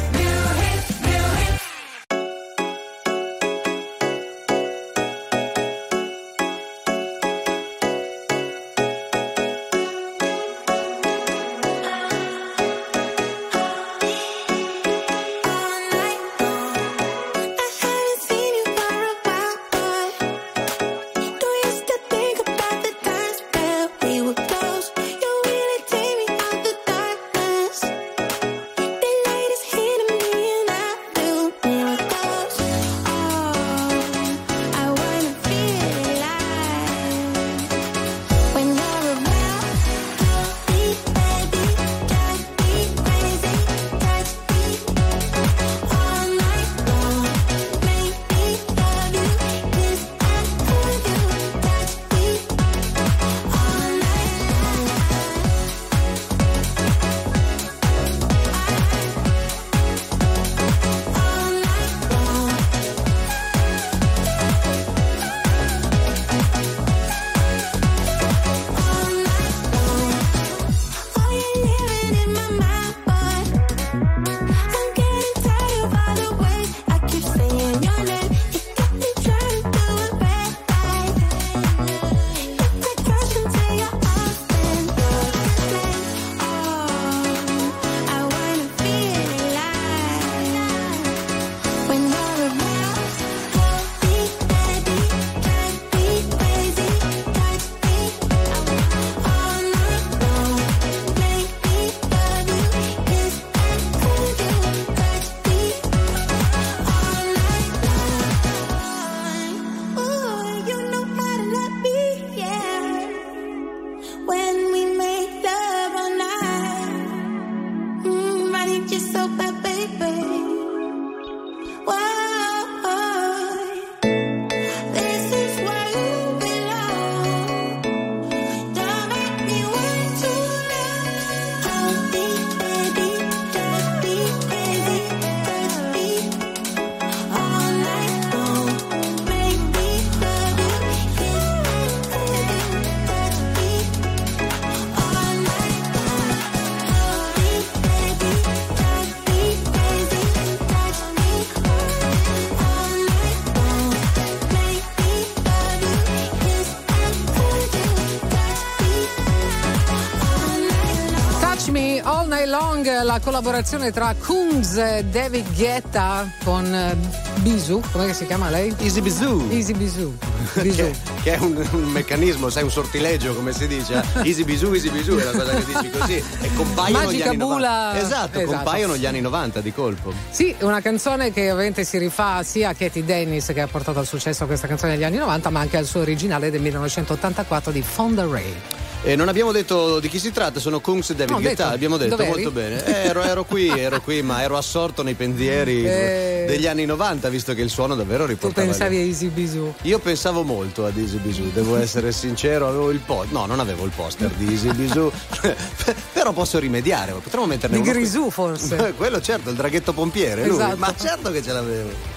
Collaborazione 163.38 163.92
tra 163.92 164.16
Kunz 164.18 164.77
e 164.79 165.05
David 165.05 165.55
Guetta 165.55 166.29
con 166.42 166.64
eh, 166.74 166.96
Bisou, 167.37 167.81
come 167.92 168.12
si 168.12 168.27
chiama 168.27 168.51
lei? 168.51 168.74
Easy 168.81 169.01
Bisou. 169.01 169.48
Easy. 169.51 169.74
Bisou. 169.74 170.12
Che, 170.59 170.92
che 171.22 171.35
è 171.35 171.38
un, 171.38 171.64
un 171.72 171.85
meccanismo, 171.85 172.48
sai, 172.48 172.64
un 172.64 172.70
sortileggio, 172.70 173.35
come 173.35 173.53
si 173.53 173.68
dice. 173.68 174.03
Easy 174.24 174.42
Bisou, 174.42 174.72
Easy 174.72 174.90
Bisou 174.90 175.18
è 175.18 175.24
la 175.24 175.31
cosa 175.31 175.55
che 175.55 175.64
dici 175.64 175.90
così. 175.90 176.14
E 176.14 176.51
compaiono 176.55 177.05
Magica 177.05 177.24
gli 177.24 177.29
anni 177.29 177.37
bula. 177.37 177.92
90. 177.92 177.98
Esatto, 178.01 178.38
Esatto. 178.38 178.57
compaiono 178.57 178.96
gli 178.96 179.07
anni 179.07 179.20
90 179.20 179.61
di 179.61 179.72
colpo. 179.72 180.12
Sì, 180.31 180.57
una 180.61 180.81
canzone 180.81 181.33
che 181.33 181.53
ovviamente 181.53 181.85
si 181.85 181.98
rifà 181.98 182.42
sia 182.42 182.70
a 182.70 182.74
Katie 182.74 183.05
Dennis 183.05 183.53
che 183.55 183.61
ha 183.61 183.68
portato 183.68 184.01
al 184.01 184.07
successo 184.07 184.46
questa 184.46 184.66
canzone 184.66 184.94
negli 184.94 185.05
anni 185.05 185.18
90, 185.18 185.51
ma 185.51 185.61
anche 185.61 185.77
al 185.77 185.85
suo 185.85 186.01
originale 186.01 186.51
del 186.51 186.61
1984 186.61 187.70
di 187.70 187.83
Fonda 187.83 188.27
Ray. 188.27 188.78
E 189.05 189.15
non 189.15 189.29
abbiamo 189.29 189.53
detto 189.53 190.01
di 190.01 190.09
chi 190.09 190.19
si 190.19 190.33
tratta, 190.33 190.59
sono 190.59 190.81
Kungs 190.81 191.11
e 191.11 191.15
David 191.15 191.31
No, 191.35 191.41
Guetta, 191.41 191.63
detto. 191.63 191.75
abbiamo 191.75 191.97
detto 191.97 192.17
Dov'eri? 192.17 192.31
molto 192.31 192.51
bene. 192.51 192.85
Eh, 192.85 193.07
ero, 193.07 193.23
ero 193.23 193.45
qui, 193.45 193.69
ero 193.79 194.01
qui, 194.01 194.23
ma 194.23 194.43
ero 194.43 194.57
assorto 194.57 195.03
nei 195.05 195.15
pensieri 195.15 195.85
Eh. 195.87 196.45
degli 196.49 196.67
anni 196.67 196.85
90, 196.85 197.29
visto 197.29 197.55
che 197.55 197.63
il 197.63 197.71
suono 197.71 197.95
davvero 197.95 198.25
Tu 198.25 198.31
riportava. 198.31 198.67
pensavi 198.67 198.97
a 198.97 199.01
Easy 199.01 199.29
Bisou. 199.29 199.73
Io 199.83 199.99
pensavo 200.01 200.43
molto 200.43 200.85
ad 200.85 200.97
Easy 200.99 201.19
Bisou, 201.19 201.51
devo 201.53 201.77
essere 201.81 202.11
sincero, 202.13 202.67
avevo 202.69 202.91
il 202.91 202.99
poster. 202.99 203.33
No, 203.33 203.47
non 203.47 203.61
avevo 203.61 203.85
il 203.85 203.93
poster 203.95 204.31
di 204.31 204.53
Easy 204.53 204.73
Bisou, 204.73 205.11
però 206.13 206.33
posso 206.33 206.59
rimediare, 206.59 207.13
potremmo 207.13 207.47
metterne 207.47 207.77
Di 207.81 207.89
uno. 207.89 207.93
Grisù 207.99 208.31
forse. 208.31 208.95
Quello 208.97 209.21
certo, 209.23 209.51
il 209.51 209.57
draghetto 209.57 209.93
pompiere, 209.93 210.45
lui. 210.45 210.57
Esatto. 210.57 210.77
Ma 210.77 210.93
certo 210.99 211.31
che 211.31 211.41
ce 211.43 211.53
l'avevo. 211.53 212.17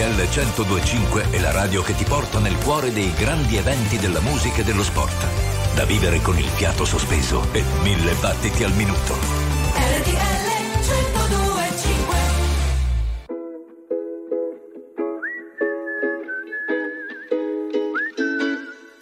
RTL 0.00 0.14
1025 0.16 1.26
è 1.28 1.38
la 1.40 1.50
radio 1.50 1.82
che 1.82 1.94
ti 1.94 2.04
porta 2.04 2.38
nel 2.38 2.56
cuore 2.56 2.90
dei 2.90 3.12
grandi 3.12 3.58
eventi 3.58 3.98
della 3.98 4.20
musica 4.20 4.62
e 4.62 4.64
dello 4.64 4.82
sport. 4.82 5.26
Da 5.74 5.84
vivere 5.84 6.22
con 6.22 6.38
il 6.38 6.46
fiato 6.46 6.86
sospeso 6.86 7.46
e 7.52 7.62
mille 7.82 8.14
battiti 8.14 8.64
al 8.64 8.72
minuto. 8.72 9.14
RTL 9.74 10.46
1025 10.78 12.16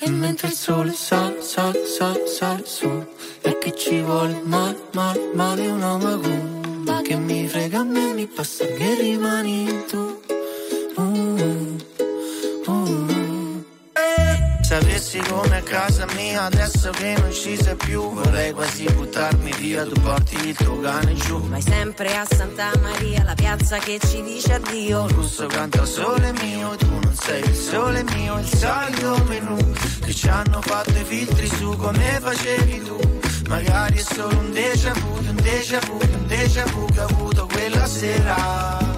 E 0.01 0.11
mentre 0.11 0.49
il 0.49 0.55
sole 0.55 0.93
sale, 0.95 1.41
sale, 1.43 1.87
sale, 1.87 2.27
sale 2.27 2.63
su 2.67 3.07
E 3.41 3.59
che 3.59 3.73
ci 3.77 4.01
vuole 4.01 4.41
male, 4.43 4.79
male, 4.95 5.31
male 5.33 5.71
una 5.71 5.97
magumba 5.97 7.03
Che 7.03 7.15
mi 7.15 7.47
frega 7.47 7.79
a 7.79 7.85
me, 7.85 8.15
mi 8.15 8.27
passa 8.27 8.67
che 8.67 8.97
rimani 8.97 9.85
tu 9.87 10.28
Sapessi 14.99 15.19
come 15.31 15.59
a 15.59 15.63
casa 15.63 16.07
mia 16.17 16.43
adesso 16.43 16.91
che 16.91 17.15
non 17.21 17.33
ci 17.33 17.57
sei 17.57 17.77
più 17.77 18.13
Vorrei 18.13 18.53
quasi 18.53 18.83
buttarmi 18.83 19.53
via, 19.53 19.85
tu 19.85 20.01
porti 20.01 20.49
il 20.49 20.57
tuo 20.57 20.81
cane 20.81 21.15
giù 21.15 21.41
Vai 21.49 21.63
sempre 21.63 22.17
a 22.17 22.27
Santa 22.29 22.73
Maria, 22.83 23.23
la 23.23 23.35
piazza 23.35 23.79
che 23.79 24.01
ci 24.01 24.21
dice 24.25 24.55
addio. 24.55 25.07
Il 25.07 25.15
russo 25.15 25.47
canta 25.47 25.85
sole 25.85 26.33
mio, 26.43 26.75
tu 26.75 26.89
non 26.91 27.15
sei 27.15 27.45
il 27.45 27.55
sole 27.55 28.03
mio, 28.17 28.39
il 28.41 28.47
solito 28.47 29.25
menù 29.29 29.73
che 30.05 30.13
ci 30.13 30.29
hanno 30.29 30.61
fatto 30.63 30.91
i 30.91 31.05
filtri 31.05 31.47
su 31.47 31.77
come 31.77 32.19
facevi 32.21 32.83
tu. 32.83 32.99
Magari 33.47 33.99
è 33.99 34.03
solo 34.03 34.37
un 34.37 34.51
déjà 34.51 34.93
vu, 34.95 35.17
un 35.29 35.37
déjà 35.37 35.79
vu, 35.87 35.99
un 36.01 36.27
déjà 36.27 36.65
vu 36.73 36.85
che 36.87 37.01
ho 37.01 37.05
avuto 37.05 37.47
quella 37.47 37.87
sera. 37.87 38.98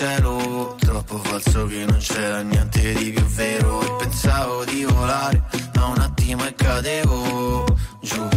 cielo 0.00 0.76
Troppo 0.78 1.18
falso 1.18 1.66
che 1.66 1.84
non 1.84 1.98
c'era 1.98 2.40
niente 2.40 2.94
di 2.94 3.10
più 3.10 3.24
vero. 3.24 3.82
E 3.82 4.04
pensavo 4.04 4.64
di 4.64 4.84
volare, 4.84 5.42
ma 5.74 5.86
un 5.86 5.98
attimo 5.98 6.46
e 6.46 6.54
cadevo 6.54 7.66
giù. 8.00 8.28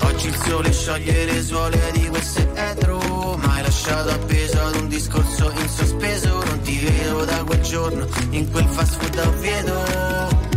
Oggi 0.00 0.26
il 0.28 0.36
sole 0.44 0.72
scioglie 0.72 1.24
le 1.24 1.42
suole 1.42 1.90
di 1.92 2.06
questo 2.08 2.40
etro 2.54 2.98
Ma 3.36 3.54
hai 3.54 3.62
lasciato 3.62 4.10
appeso 4.10 4.60
ad 4.60 4.74
un 4.74 4.88
discorso 4.88 5.50
in 5.50 5.68
sospeso. 5.68 6.44
Non 6.44 6.60
ti 6.60 6.78
vedo 6.78 7.24
da 7.24 7.44
quel 7.44 7.62
giorno 7.62 8.06
in 8.30 8.50
quel 8.50 8.66
fast 8.66 9.00
food 9.00 9.18
a 9.18 9.28
Oviedo 9.28 10.51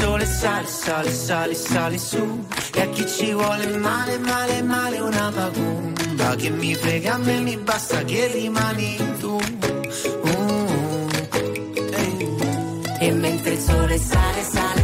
sole 0.00 0.24
sale, 0.24 0.66
sale, 0.66 1.12
sale, 1.12 1.54
sale 1.54 1.98
su. 1.98 2.46
E 2.74 2.80
a 2.80 2.88
chi 2.88 3.06
ci 3.06 3.32
vuole 3.32 3.66
male, 3.76 4.18
male, 4.18 4.62
male 4.62 4.98
una 5.00 5.30
pagunda 5.34 6.34
Che 6.36 6.50
mi 6.50 6.74
frega 6.74 7.14
a 7.14 7.18
me, 7.18 7.40
mi 7.40 7.56
basta 7.56 8.02
che 8.04 8.26
rimani 8.28 8.96
tu. 9.18 9.38
Uh, 10.22 11.08
eh. 11.92 13.06
E 13.06 13.12
mentre 13.12 13.52
il 13.52 13.60
sole 13.60 13.98
sale, 13.98 14.42
sale 14.42 14.79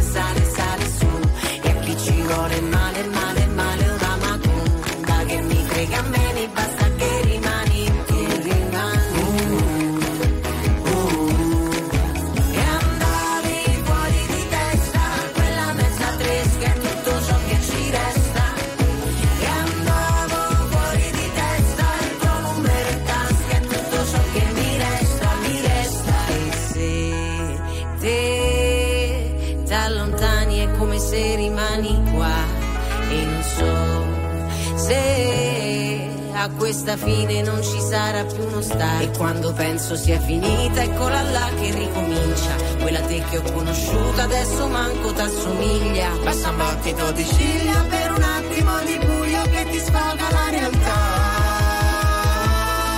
questa 36.67 36.97
fine 36.97 37.41
non 37.43 37.63
ci 37.63 37.79
sarà 37.79 38.25
più 38.25 38.43
uno 38.43 38.59
stare 38.61 39.05
E 39.05 39.11
quando 39.11 39.53
penso 39.53 39.95
sia 39.95 40.19
finita 40.19 40.83
eccola 40.83 41.21
là 41.21 41.49
che 41.55 41.71
ricomincia. 41.71 42.55
Quella 42.81 42.99
te 42.99 43.23
che 43.29 43.37
ho 43.37 43.51
conosciuto 43.53 44.19
adesso 44.19 44.67
manco 44.67 45.13
t'assomiglia. 45.13 46.09
Passa 46.25 46.49
un 46.49 46.57
battito 46.57 47.11
di 47.13 47.25
ciglia 47.25 47.79
per 47.87 48.11
un 48.11 48.21
attimo 48.21 48.79
di 48.83 48.97
buio 48.97 49.41
che 49.43 49.65
ti 49.71 49.79
sfoga 49.79 50.29
la 50.29 50.49
realtà. 50.49 50.99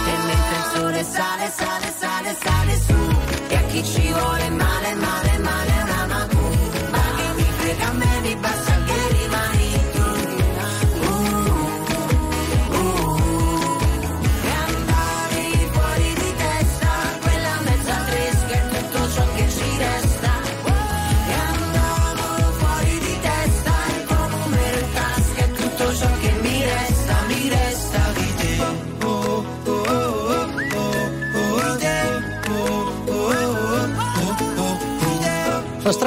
E 0.08 0.18
mentre 0.26 0.56
il 0.58 0.66
sole 0.74 1.04
sale, 1.04 1.52
sale, 1.56 1.94
sale, 1.96 2.36
sale 2.42 2.80
su 2.88 2.99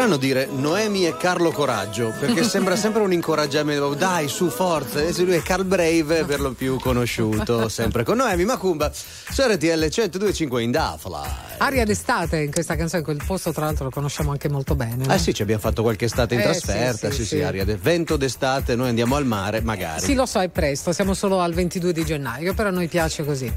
strano 0.02 0.16
dire 0.16 0.48
Noemi 0.50 1.06
e 1.06 1.16
Carlo 1.16 1.52
Coraggio, 1.52 2.12
perché 2.18 2.42
sembra 2.42 2.74
sempre 2.74 3.02
un 3.02 3.12
incoraggiamento. 3.12 3.94
Dai, 3.94 4.26
su, 4.26 4.48
forza. 4.48 4.98
Adesso 4.98 5.22
lui 5.22 5.34
è 5.36 5.42
Carl 5.42 5.64
Brave, 5.64 6.24
per 6.24 6.40
lo 6.40 6.50
più 6.54 6.76
conosciuto, 6.80 7.68
sempre 7.68 8.02
con 8.02 8.16
Noemi 8.16 8.44
Macumba. 8.44 8.90
Su 8.92 9.42
RTL 9.42 9.78
1025 9.78 10.60
in 10.60 10.72
Dafla. 10.72 11.22
Aria 11.58 11.84
d'estate 11.84 12.38
in 12.40 12.50
questa 12.50 12.74
canzone, 12.74 13.04
quel 13.04 13.22
posto 13.24 13.52
tra 13.52 13.66
l'altro 13.66 13.84
lo 13.84 13.90
conosciamo 13.90 14.32
anche 14.32 14.48
molto 14.48 14.74
bene. 14.74 15.06
no? 15.06 15.14
Eh 15.14 15.18
sì, 15.18 15.32
ci 15.32 15.42
abbiamo 15.42 15.60
fatto 15.60 15.82
qualche 15.82 16.06
estate 16.06 16.34
in 16.34 16.40
Eh, 16.40 16.44
trasferta. 16.44 17.08
sì, 17.10 17.14
Sì, 17.18 17.22
sì, 17.22 17.28
sì, 17.28 17.36
sì. 17.36 17.42
aria 17.42 17.64
de- 17.64 17.76
vento 17.76 18.16
d'estate, 18.16 18.74
noi 18.74 18.88
andiamo 18.88 19.14
al 19.14 19.24
mare, 19.24 19.60
magari. 19.60 20.00
Sì, 20.00 20.14
lo 20.14 20.26
so, 20.26 20.40
è 20.40 20.48
presto, 20.48 20.92
siamo 20.92 21.14
solo 21.14 21.38
al 21.40 21.54
22 21.54 21.92
di 21.92 22.04
gennaio, 22.04 22.54
però 22.54 22.70
a 22.70 22.72
noi 22.72 22.88
piace 22.88 23.24
così. 23.24 23.50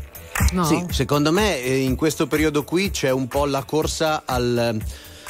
No? 0.52 0.64
Sì, 0.66 0.86
secondo 0.92 1.32
me 1.32 1.60
eh, 1.64 1.78
in 1.80 1.96
questo 1.96 2.28
periodo 2.28 2.64
qui 2.64 2.92
c'è 2.92 3.10
un 3.10 3.28
po' 3.28 3.46
la 3.48 3.64
corsa 3.64 4.22
al. 4.26 4.80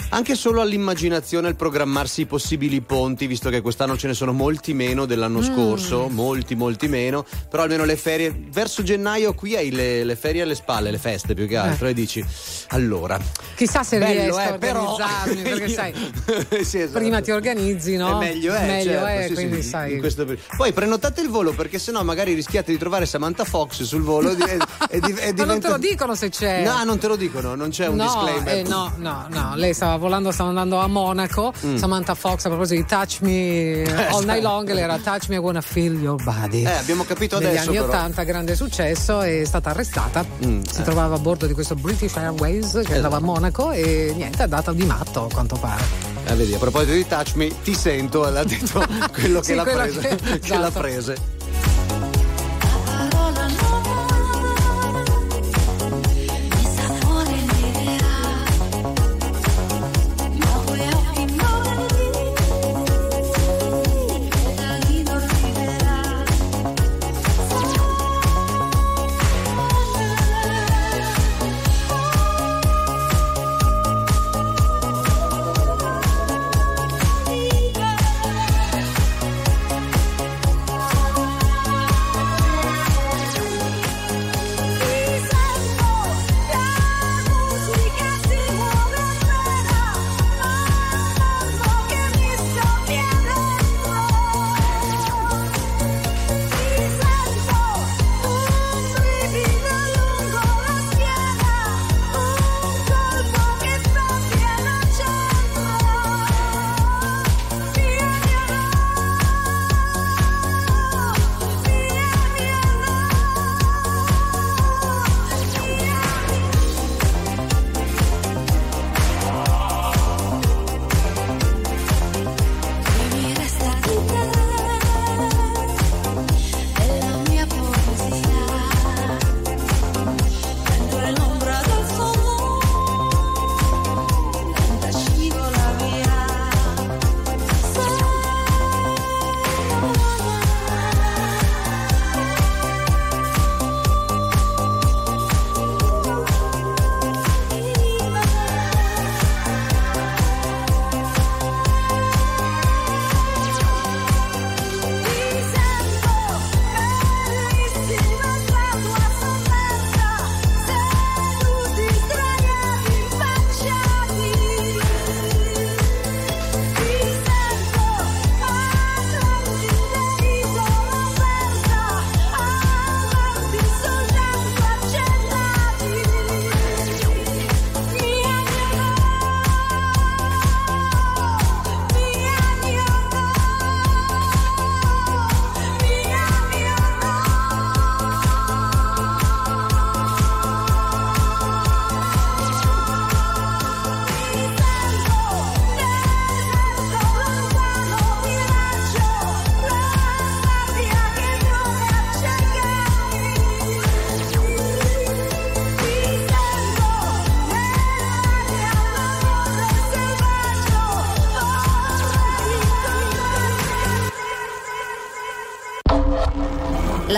Anche 0.09 0.35
solo 0.35 0.61
all'immaginazione, 0.61 1.47
al 1.47 1.55
programmarsi 1.55 2.21
i 2.21 2.25
possibili 2.25 2.81
ponti, 2.81 3.27
visto 3.27 3.49
che 3.49 3.61
quest'anno 3.61 3.97
ce 3.97 4.07
ne 4.07 4.13
sono 4.13 4.31
molti 4.33 4.73
meno 4.73 5.05
dell'anno 5.05 5.39
Mm. 5.39 5.43
scorso, 5.43 6.07
molti, 6.09 6.55
molti 6.55 6.87
meno, 6.87 7.25
però 7.49 7.63
almeno 7.63 7.83
le 7.85 7.95
ferie, 7.95 8.33
verso 8.51 8.83
gennaio 8.83 9.33
qui 9.33 9.55
hai 9.55 9.71
le, 9.71 10.03
le 10.03 10.15
ferie 10.15 10.41
alle 10.43 10.55
spalle, 10.55 10.91
le 10.91 10.97
feste 10.97 11.33
più 11.33 11.47
che 11.47 11.57
altro, 11.57 11.87
Eh. 11.87 11.91
e 11.91 11.93
dici, 11.93 12.23
allora, 12.69 13.19
Chissà 13.55 13.83
se 13.83 13.97
Bello, 13.97 14.21
riesco 14.21 14.37
a 14.37 14.43
eh, 14.55 14.57
però- 14.57 14.93
organizzarmi, 14.95 15.41
perché 15.49 15.69
sai, 15.69 15.93
Sì, 16.65 16.79
esatto. 16.81 16.99
prima 16.99 17.21
ti 17.21 17.31
organizzi, 17.31 17.95
no? 17.97 18.19
È 18.19 18.25
meglio 18.25 18.53
è, 18.53 18.65
Meglio 18.65 18.91
certo, 18.91 19.05
è, 19.07 19.27
sì, 19.27 19.33
quindi 19.33 19.61
sì, 19.63 19.69
sai. 19.69 19.99
questo. 19.99 20.25
Poi 20.57 20.73
prenotate 20.73 21.21
il 21.21 21.29
volo 21.29 21.51
perché 21.53 21.79
sennò 21.79 22.03
magari 22.03 22.33
rischiate 22.33 22.71
di 22.71 22.77
trovare 22.77 23.05
Samantha 23.05 23.43
Fox 23.45 23.83
sul 23.83 24.01
volo 24.01 24.29
e, 24.31 24.33
e- 24.33 24.57
e 24.89 24.99
di- 24.99 25.11
e 25.13 25.33
Ma 25.35 25.43
non 25.45 25.59
te 25.59 25.67
diventa- 25.67 25.69
lo 25.69 25.77
dicono 25.77 26.15
se 26.15 26.29
c'è. 26.29 26.63
No, 26.63 26.83
non 26.83 26.97
te 26.99 27.07
lo 27.07 27.15
dicono, 27.15 27.55
non 27.55 27.69
c'è 27.69 27.87
un 27.87 27.95
no, 27.97 28.03
disclaimer. 28.03 28.57
eh, 28.57 28.63
no, 28.69 28.93
no, 28.97 29.27
no, 29.29 29.53
lei 29.55 29.73
stava 29.85 29.97
volando, 29.97 30.31
stava 30.31 30.49
andando 30.49 30.79
a 30.79 30.87
Monaco. 30.87 31.53
Mm. 31.63 31.75
Samantha 31.75 32.15
Fox 32.15 32.45
a 32.45 32.49
proposito 32.49 32.81
di 32.81 32.85
Touch 32.87 33.17
Me 33.21 33.83
All 34.09 34.23
Night 34.25 34.41
Long, 34.41 34.67
era 34.75 34.97
Touch 34.97 35.27
Me 35.29 35.35
I 35.35 35.37
Wanna 35.37 35.61
Feel 35.61 36.01
Your 36.01 36.21
Body. 36.23 36.63
Eh, 36.63 36.71
abbiamo 36.71 37.03
capito 37.03 37.37
Negli 37.37 37.49
adesso 37.49 37.69
anni 37.69 37.77
però. 37.79 37.89
80, 37.89 38.23
grande 38.23 38.55
successo, 38.55 39.21
è 39.21 39.43
stata 39.45 39.69
arrestata. 39.69 40.25
Mm, 40.43 40.63
si 40.63 40.81
eh. 40.81 40.83
trovava 40.83 41.15
a 41.15 41.19
bordo 41.19 41.45
di 41.45 41.53
questo 41.53 41.75
British 41.75 42.15
Airways 42.17 42.81
che 42.83 42.95
andava 42.95 43.17
a 43.17 43.21
Monaco 43.21 43.71
e 43.71 44.11
niente, 44.15 44.39
è 44.39 44.43
andata 44.43 44.73
di 44.73 44.83
matto 44.85 45.25
a 45.25 45.29
quanto 45.31 45.55
pare. 45.57 45.83
Eh, 46.25 46.33
vedi, 46.33 46.55
a 46.55 46.57
proposito 46.57 46.93
di 46.93 47.05
Touch 47.05 47.35
Me, 47.35 47.51
ti 47.61 47.75
sento, 47.75 48.23
ha 48.23 48.43
detto 48.43 48.83
quello 49.13 49.39
che 49.39 49.45
Sì, 49.45 49.53
l'ha 49.53 49.63
prese. 49.63 49.99
che- 49.99 50.39
che 50.39 50.57
l'ha 50.57 50.67
esatto. 50.67 50.79
prese. 50.79 51.15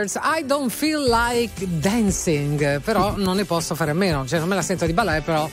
Lovers, 0.00 0.18
I 0.22 0.42
don't 0.46 0.70
feel 0.70 1.06
like 1.06 1.66
dancing, 1.78 2.80
però 2.80 3.16
non 3.16 3.36
ne 3.36 3.44
posso 3.44 3.74
fare 3.74 3.90
a 3.90 3.94
meno, 3.94 4.26
cioè 4.26 4.38
non 4.38 4.48
me 4.48 4.54
la 4.54 4.62
sento 4.62 4.86
di 4.86 4.94
ballare 4.94 5.20
però 5.20 5.48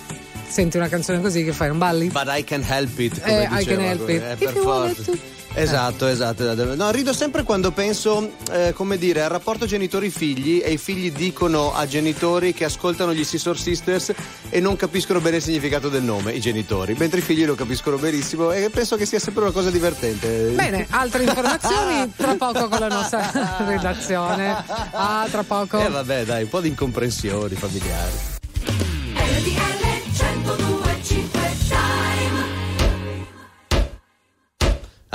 senti 0.48 0.78
una 0.78 0.88
canzone 0.88 1.20
così 1.20 1.43
che 1.43 1.52
fai 1.52 1.70
un 1.70 1.78
balli. 1.78 2.08
But 2.08 2.28
I 2.28 2.43
can 2.43 2.64
help 2.66 2.98
it. 2.98 3.20
Come 3.20 3.43
eh, 3.43 3.62
I 3.62 3.66
can 3.66 3.80
help 3.82 4.08
it. 4.08 4.22
Eh, 4.22 4.36
per 4.38 4.54
forza. 4.54 5.36
Esatto, 5.58 6.05
esatto, 6.05 6.43
esatto. 6.43 6.76
No, 6.76 6.91
rido 6.91 7.14
sempre 7.14 7.41
quando 7.41 7.72
penso, 7.72 8.34
eh, 8.51 8.74
come 8.74 8.97
dire, 8.97 9.24
al 9.24 9.30
rapporto 9.30 9.66
genitori-figli 9.66 10.62
e 10.64 10.74
i 10.74 10.78
figli 10.78 11.12
dicono 11.12 11.74
a 11.74 11.88
genitori 11.88 12.53
che 12.53 12.66
ascoltano 12.66 13.12
gli 13.12 13.24
Scissor 13.24 13.58
Sisters 13.58 14.14
e 14.49 14.60
non 14.60 14.76
capiscono 14.76 15.20
bene 15.20 15.38
il 15.38 15.41
significato 15.41 15.89
del 15.89 16.03
nome, 16.03 16.34
i 16.34 16.39
genitori, 16.39 16.93
mentre 16.97 17.20
i 17.20 17.24
figli 17.24 17.43
lo 17.43 17.55
capiscono 17.55 17.97
benissimo 17.97 18.51
e 18.51 18.70
penso 18.70 18.95
che 18.97 19.08
sia 19.08 19.20
sempre 19.20 19.41
una 19.43 19.51
cosa 19.51 19.72
divertente. 19.72 20.51
Bene, 20.53 20.86
altre 20.91 21.24
informazioni 21.24 22.14
tra 22.16 22.36
poco 22.36 22.68
con 22.68 22.80
la 22.80 22.88
nostra 22.88 23.58
redazione. 23.66 24.64
Ah, 24.91 25.28
tra 25.30 25.41
poco. 25.43 25.80
Eh 25.80 25.89
vabbè, 25.89 26.24
dai, 26.26 26.43
un 26.43 26.49
po' 26.49 26.62
di 26.62 26.68
incomprensioni 26.68 27.55
familiari. 27.55 28.36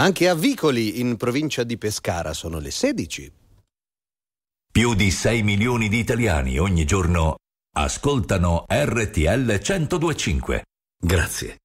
Anche 0.02 0.28
a 0.28 0.34
Vicoli, 0.34 0.98
in 0.98 1.16
provincia 1.16 1.62
di 1.62 1.78
Pescara, 1.78 2.32
sono 2.32 2.58
le 2.58 2.72
16. 2.72 3.32
Più 4.72 4.94
di 4.94 5.12
6 5.12 5.44
milioni 5.44 5.88
di 5.88 6.00
italiani 6.00 6.58
ogni 6.58 6.84
giorno 6.84 7.36
ascoltano 7.76 8.64
RTL 8.66 9.60
1025. 9.60 10.64
Grazie. 11.00 11.58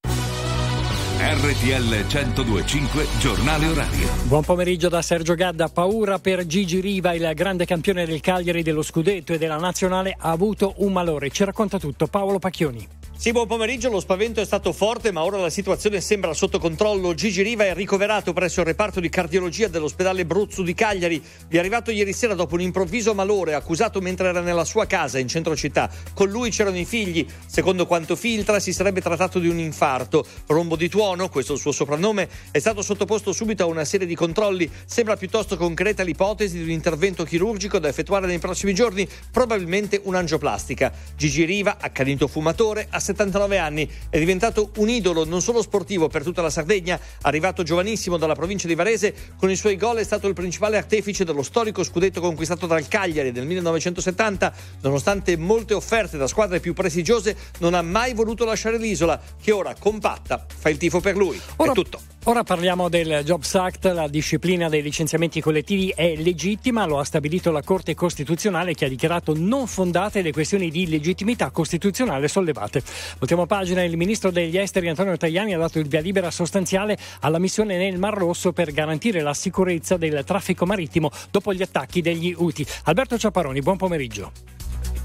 RTL 1.20 2.06
1025 2.06 3.08
Giornale 3.20 3.70
Orario. 3.70 4.08
Buon 4.26 4.44
pomeriggio 4.44 4.88
da 4.88 5.02
Sergio 5.02 5.34
Gadda. 5.34 5.70
Paura 5.70 6.20
per 6.20 6.46
Gigi 6.46 6.80
Riva, 6.80 7.14
il 7.14 7.32
grande 7.34 7.66
campione 7.66 8.06
del 8.06 8.22
Cagliari 8.22 8.62
dello 8.62 8.84
Scudetto 8.84 9.34
e 9.34 9.40
della 9.40 9.58
Nazionale, 9.58 10.16
ha 10.16 10.30
avuto 10.30 10.76
un 10.78 10.94
malore. 10.94 11.32
Ci 11.32 11.44
racconta 11.44 11.80
tutto 11.80 12.06
Paolo 12.06 12.38
Pacchioni. 12.38 12.88
Sì, 13.20 13.32
buon 13.32 13.48
pomeriggio. 13.48 13.90
Lo 13.90 14.00
spavento 14.00 14.42
è 14.42 14.46
stato 14.46 14.72
forte, 14.72 15.12
ma 15.12 15.24
ora 15.24 15.38
la 15.38 15.50
situazione 15.50 16.02
sembra 16.02 16.36
sotto 16.36 16.60
controllo. 16.60 17.16
Gigi 17.16 17.42
Riva 17.42 17.66
è 17.66 17.74
ricoverato 17.74 18.32
presso 18.32 18.60
il 18.60 18.68
reparto 18.68 19.00
di 19.00 19.10
cardiologia 19.10 19.68
dell'ospedale 19.68 20.24
Bruzzo 20.24 20.62
di 20.62 20.76
Cagliari. 20.76 21.20
Vi 21.48 21.56
è 21.56 21.60
arrivato 21.60 21.90
ieri 21.90 22.14
sera 22.14 22.36
dopo 22.36 22.54
un 22.54 22.62
improvviso 22.62 23.16
malore, 23.16 23.56
accusato 23.56 24.02
mentre 24.02 24.28
era 24.28 24.42
nella 24.42 24.66
sua 24.66 24.86
casa 24.86 25.18
in 25.18 25.28
centro 25.28 25.56
città. 25.56 25.90
Con 26.14 26.30
lui 26.30 26.52
c'erano 26.52 26.78
i 26.78 26.86
figli. 26.86 27.26
Secondo 27.48 27.88
quanto 27.88 28.16
filtra, 28.16 28.60
si 28.60 28.72
sarebbe 28.72 29.02
trattato 29.02 29.40
di 29.40 29.48
un 29.48 29.58
infarto. 29.58 30.24
Rombo 30.46 30.76
di 30.76 30.88
tuono, 30.88 31.28
questo 31.28 31.54
è 31.54 31.56
il 31.56 31.62
suo 31.62 31.72
soprannome, 31.72 32.30
è 32.52 32.60
stato 32.60 32.84
sottoposto 32.84 33.34
subito 33.34 33.64
a 33.64 33.66
una 33.66 33.84
serie 33.84 34.06
di 34.06 34.14
controlli. 34.14 34.70
Sembra 34.86 35.18
piuttosto 35.18 35.58
concreta 35.58 36.04
l'ipotesi 36.04 36.58
di 36.58 36.64
un 36.66 36.70
intervento 36.70 37.24
chirurgico 37.24 37.80
da 37.80 37.88
effettuare 37.88 38.28
nei 38.28 38.38
prossimi 38.38 38.76
giorni, 38.76 39.10
probabilmente 39.32 40.00
un'angioplastica. 40.04 40.94
Gigi 41.16 41.46
Riva, 41.46 41.78
accanito 41.82 42.28
fumatore, 42.28 42.86
ha 42.92 43.06
79 43.08 43.58
anni, 43.58 43.90
è 44.10 44.20
diventato 44.20 44.72
un 44.78 44.90
idolo 44.90 45.24
non 45.24 45.42
solo 45.42 45.62
sportivo 45.62 46.08
per 46.08 46.24
tutta 46.24 46.42
la 46.42 46.50
Sardegna, 46.50 47.00
arrivato 47.22 47.64
giovanissimo 47.64 48.18
dalla 48.18 48.36
provincia 48.36 48.68
di 48.68 48.76
Varese, 48.76 49.14
con 49.38 49.50
i 49.50 49.56
suoi 49.56 49.78
gol 49.78 49.98
è 49.98 50.04
stato 50.04 50.28
il 50.28 50.34
principale 50.34 50.78
artefice 50.78 51.24
dello 51.24 51.44
storico 51.44 51.84
scudetto 51.84 52.20
conquistato 52.20 52.68
dal 52.68 52.88
Cagliari 52.88 53.32
nel 53.32 53.46
1970, 53.46 54.54
nonostante 54.82 55.38
molte 55.38 55.74
offerte 55.74 56.18
da 56.18 56.28
squadre 56.28 56.60
più 56.60 56.74
prestigiose, 56.74 57.36
non 57.60 57.74
ha 57.74 57.82
mai 57.82 58.14
voluto 58.14 58.44
lasciare 58.44 58.78
l'isola, 58.78 59.20
che 59.42 59.52
ora 59.52 59.74
compatta 59.80 60.46
fa 60.48 60.70
il 60.70 60.78
tifo 60.78 61.00
per 61.00 61.16
lui. 61.16 61.40
Ora, 61.58 61.72
è 61.72 61.74
tutto. 61.74 62.02
Ora 62.28 62.44
parliamo 62.44 62.90
del 62.90 63.22
Jobs 63.24 63.56
Act, 63.56 63.86
la 63.86 64.10
disciplina 64.10 64.68
dei 64.68 64.82
licenziamenti 64.82 65.40
collettivi 65.40 65.94
è 65.96 66.14
legittima, 66.18 66.86
lo 66.86 67.00
ha 67.00 67.06
stabilito 67.06 67.52
la 67.52 67.62
Corte 67.62 67.96
Costituzionale 67.96 68.74
che 68.74 68.84
ha 68.84 68.90
dichiarato 68.90 69.34
non 69.34 69.66
fondate 69.66 70.22
le 70.22 70.34
questioni 70.34 70.70
di 70.70 70.90
legittimità 70.90 71.52
costituzionale 71.52 72.28
sollevate. 72.28 72.84
Ultima 73.20 73.46
pagina, 73.46 73.84
il 73.84 73.98
ministro 73.98 74.32
degli 74.32 74.58
esteri 74.58 74.90
Antonio 74.90 75.18
Tajani 75.18 75.54
ha 75.54 75.58
dato 75.58 75.80
il 75.80 75.88
via 75.88 76.02
libera 76.02 76.32
sostanziale 76.32 76.98
alla 77.22 77.40
missione 77.40 77.78
nel 77.78 77.98
Mar 77.98 78.14
Rosso 78.14 78.54
per 78.54 78.72
garantire 78.72 79.22
la 79.22 79.34
sicurezza 79.34 79.98
del 79.98 80.24
traffico 80.26 80.66
marittimo 80.66 81.12
dopo 81.32 81.54
gli 81.54 81.62
attacchi 81.62 82.02
degli 82.02 82.34
UTI. 82.38 82.66
Alberto 82.84 83.18
Ciapparoni, 83.18 83.62
buon 83.62 83.78
pomeriggio. 83.78 84.57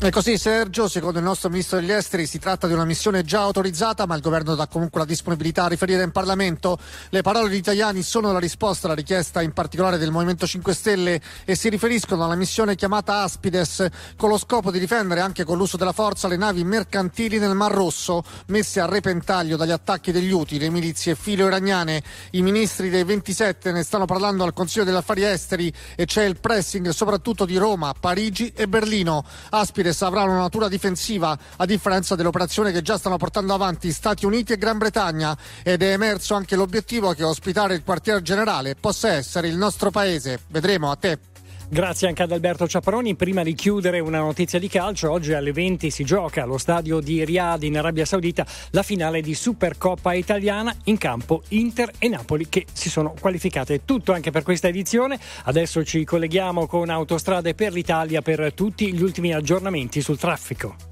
E 0.05 0.11
così 0.11 0.36
Sergio, 0.36 0.88
secondo 0.88 1.20
il 1.20 1.24
nostro 1.24 1.48
ministro 1.48 1.78
degli 1.78 1.92
esteri, 1.92 2.26
si 2.26 2.40
tratta 2.40 2.66
di 2.66 2.72
una 2.72 2.84
missione 2.84 3.22
già 3.22 3.42
autorizzata, 3.42 4.05
ma 4.05 4.16
il 4.16 4.20
governo 4.20 4.57
dà 4.57 4.66
comunque 4.66 4.98
la 4.98 5.07
disponibilità 5.07 5.66
a 5.66 5.68
riferire 5.68 6.03
in 6.03 6.11
Parlamento. 6.11 6.76
Le 7.11 7.22
parole 7.22 7.48
di 7.48 7.62
Tajani 7.62 8.03
sono 8.03 8.32
la 8.32 8.40
risposta 8.40 8.86
alla 8.86 8.96
richiesta 8.96 9.42
in 9.42 9.53
particolare 9.53 9.98
del 9.98 10.11
Movimento 10.11 10.44
5 10.44 10.74
Stelle 10.74 11.22
e 11.44 11.55
si 11.55 11.68
riferiscono 11.68 12.24
alla 12.24 12.34
missione 12.34 12.74
chiamata 12.74 13.22
Aspides, 13.22 13.86
con 14.16 14.28
lo 14.28 14.38
scopo 14.38 14.72
di 14.72 14.80
difendere 14.80 15.20
anche 15.20 15.44
con 15.44 15.57
l'uso 15.57 15.76
della 15.76 15.92
forza 15.92 16.26
le 16.26 16.36
navi 16.36 16.64
mercantili 16.64 17.38
nel 17.38 17.55
Mar 17.55 17.70
Rosso, 17.70 18.24
messe 18.46 18.80
a 18.80 18.86
repentaglio 18.86 19.57
dagli 19.57 19.70
attacchi 19.70 20.11
degli 20.11 20.32
UTI, 20.32 20.59
le 20.59 20.70
milizie 20.70 21.14
filo-iraniane. 21.14 22.03
I 22.32 22.42
ministri 22.42 22.90
dei 22.90 23.05
27 23.05 23.70
ne 23.70 23.84
stanno 23.84 24.07
parlando 24.07 24.42
al 24.42 24.53
Consiglio 24.53 24.84
degli 24.84 24.96
Affari 24.96 25.22
Esteri 25.22 25.72
e 25.94 26.07
c'è 26.07 26.24
il 26.24 26.40
pressing 26.40 26.88
soprattutto 26.88 27.44
di 27.44 27.57
Roma, 27.57 27.94
Parigi 27.98 28.53
e 28.57 28.66
Berlino. 28.66 29.24
Aspides 29.50 29.90
avrà 30.01 30.22
una 30.22 30.38
natura 30.38 30.68
difensiva, 30.68 31.38
a 31.57 31.66
differenza 31.66 32.14
dell'operazione 32.14 32.72
che 32.72 32.82
già 32.82 32.99
stanno 32.99 33.16
portando 33.16 33.55
avanti 33.55 33.93
Stati 33.93 34.26
Uniti 34.26 34.53
e 34.53 34.59
Gran 34.59 34.78
Bretagna, 34.78 35.36
ed 35.62 35.82
è 35.82 35.93
emerso 35.93 36.34
anche 36.34 36.57
l'obiettivo 36.57 37.12
che 37.12 37.24
ospitare 37.24 37.74
il 37.74 37.84
quartier 37.84 38.22
generale 38.22 38.74
possa 38.74 39.11
essere 39.11 39.49
il 39.49 39.57
nostro 39.57 39.90
paese. 39.90 40.40
Vedremo 40.49 40.90
a 40.90 40.97
te. 40.97 41.32
Grazie 41.73 42.07
anche 42.07 42.23
ad 42.23 42.31
Alberto 42.31 42.68
Ciaparoni. 42.68 43.14
Prima 43.14 43.43
di 43.43 43.55
chiudere 43.55 43.99
una 43.99 44.18
notizia 44.18 44.59
di 44.59 44.68
calcio, 44.68 45.11
oggi 45.11 45.33
alle 45.33 45.53
20 45.53 45.89
si 45.89 46.05
gioca 46.05 46.43
allo 46.43 46.59
stadio 46.59 47.01
di 47.01 47.25
Riyadh 47.25 47.62
in 47.62 47.79
Arabia 47.79 48.05
Saudita 48.05 48.45
la 48.73 48.83
finale 48.83 49.23
di 49.23 49.35
Supercoppa 49.35 50.12
italiana 50.12 50.77
in 50.85 50.99
campo 50.99 51.43
Inter 51.49 51.91
e 51.99 52.09
Napoli 52.09 52.51
che 52.51 52.66
si 52.70 52.91
sono 52.91 53.14
qualificate. 53.18 53.87
Tutto 53.87 54.12
anche 54.12 54.31
per 54.31 54.43
questa 54.43 54.68
edizione. 54.68 55.18
Adesso 55.45 55.83
ci 55.83 56.05
colleghiamo 56.05 56.66
con 56.66 56.91
Autostrade 56.91 57.55
per 57.55 57.73
l'Italia 57.73 58.20
per 58.20 58.53
tutti 58.53 58.93
gli 58.93 59.03
ultimi 59.03 59.33
aggiornamenti 59.33 60.03
sul 60.03 60.18
traffico. 60.18 60.91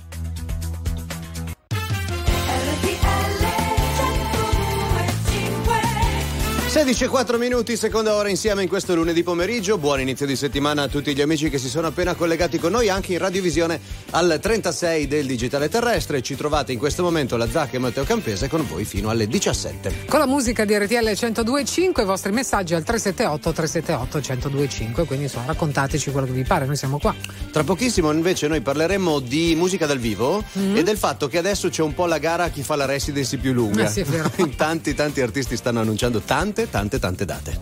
16 6.71 7.03
e 7.03 7.09
4 7.09 7.37
minuti, 7.37 7.77
seconda 7.77 8.15
ora 8.15 8.29
insieme 8.29 8.63
in 8.63 8.69
questo 8.69 8.95
lunedì 8.95 9.25
pomeriggio. 9.25 9.77
Buon 9.77 10.01
inizio 10.01 10.25
di 10.25 10.37
settimana 10.37 10.83
a 10.83 10.89
tutti 10.89 11.13
gli 11.13 11.21
amici 11.21 11.51
che 11.51 11.59
si 11.59 11.69
sono 11.69 11.89
appena 11.89 12.15
collegati 12.15 12.61
con 12.61 12.71
noi 12.71 12.89
anche 12.89 13.13
in 13.13 13.19
radiovisione 13.19 13.81
al 14.11 14.39
36 14.41 15.09
del 15.09 15.27
digitale 15.27 15.69
terrestre. 15.69 16.23
Ci 16.23 16.37
trovate 16.37 16.71
in 16.71 16.79
questo 16.79 17.03
momento 17.03 17.37
la 17.37 17.51
Zacca 17.51 17.75
e 17.75 17.81
Matteo 17.81 18.05
Campese 18.05 18.49
con 18.49 18.65
voi 18.69 18.85
fino 18.85 19.11
alle 19.11 19.27
17. 19.27 20.05
Con 20.07 20.21
la 20.21 20.27
musica 20.27 20.65
di 20.65 20.79
RTL 20.79 20.95
1025 20.95 22.05
i 22.05 22.07
vostri 22.07 22.31
messaggi 22.31 22.75
al 22.75 22.85
378 22.85 23.53
378 23.53 24.19
1025, 24.49 25.05
quindi 25.07 25.25
insomma 25.25 25.47
raccontateci 25.47 26.13
quello 26.13 26.29
che 26.29 26.33
vi 26.33 26.45
pare, 26.45 26.67
noi 26.67 26.77
siamo 26.77 27.01
qua. 27.01 27.13
Tra 27.51 27.65
pochissimo 27.65 28.13
invece 28.13 28.47
noi 28.47 28.61
parleremo 28.61 29.19
di 29.19 29.57
musica 29.57 29.87
dal 29.87 29.99
vivo 29.99 30.45
Mm. 30.57 30.77
e 30.77 30.83
del 30.85 30.97
fatto 30.97 31.27
che 31.27 31.39
adesso 31.39 31.69
c'è 31.69 31.83
un 31.83 31.95
po' 31.95 32.07
la 32.07 32.19
gara 32.19 32.45
a 32.45 32.49
chi 32.49 32.63
fa 32.63 32.77
la 32.77 32.85
residency 32.85 33.39
più 33.39 33.53
lunga. 33.53 33.85
Eh 33.87 33.89
sì, 33.89 34.01
è 34.01 34.05
vero. 34.05 34.31
tanti 34.57 34.95
tanti 34.95 35.21
artisti 35.21 35.57
stanno 35.57 35.81
annunciando 35.81 36.21
tante 36.21 36.59
tante 36.67 36.99
tante 36.99 37.25
date. 37.25 37.59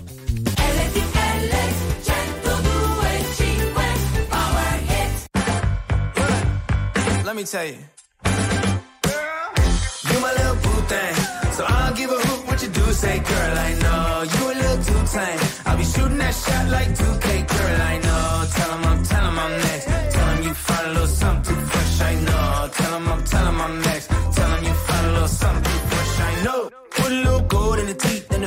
Let 7.25 7.37
me 7.37 7.45
tell 7.45 7.67
you. 7.67 7.77
Girl, 9.03 9.53
You 10.11 10.19
my 10.21 10.33
little 10.33 10.57
boo 10.57 10.81
thing. 10.91 11.15
So 11.57 11.65
I'll 11.67 11.95
give 11.95 12.11
a 12.11 12.15
hoot 12.15 12.47
what 12.49 12.63
you 12.63 12.69
do 12.69 12.85
say, 12.93 13.19
girl. 13.19 13.59
I 13.69 13.71
know 13.85 14.23
you 14.35 14.43
a 14.53 14.55
little 14.63 14.79
too 14.89 15.03
tame. 15.13 15.41
I'll 15.67 15.77
be 15.77 15.85
shooting 15.85 16.19
that 16.19 16.35
shot 16.35 16.69
like 16.69 16.89
2K, 16.99 17.27
girl. 17.53 17.81
I 17.93 17.99
know. 18.07 18.47
Tell 18.57 18.71
'em 18.73 18.85
I'm, 18.91 19.03
tell 19.05 19.25
'em 19.29 19.39
I'm 19.39 19.53
next. 19.67 19.85
Tell 20.15 20.29
'em 20.31 20.43
you 20.43 20.55
find 20.55 20.87
a 20.87 20.91
little 20.95 21.07
something 21.23 21.61
fresh. 21.71 22.01
I 22.01 22.15
know. 22.27 22.69
Tell 22.79 22.95
'em 22.95 23.09
I'm, 23.13 23.23
tell 23.25 23.47
'em 23.47 23.61
I'm 23.61 23.75
next. 23.83 24.07
Tell 24.35 24.51
'em 24.55 24.65
you 24.65 24.75
find 24.87 25.07
a 25.07 25.13
little 25.13 25.29
something 25.29 25.81
fresh. 25.91 26.13
I 26.31 26.43
know. 26.45 26.61
Put 26.97 27.11
a 27.13 27.15
little 27.27 27.43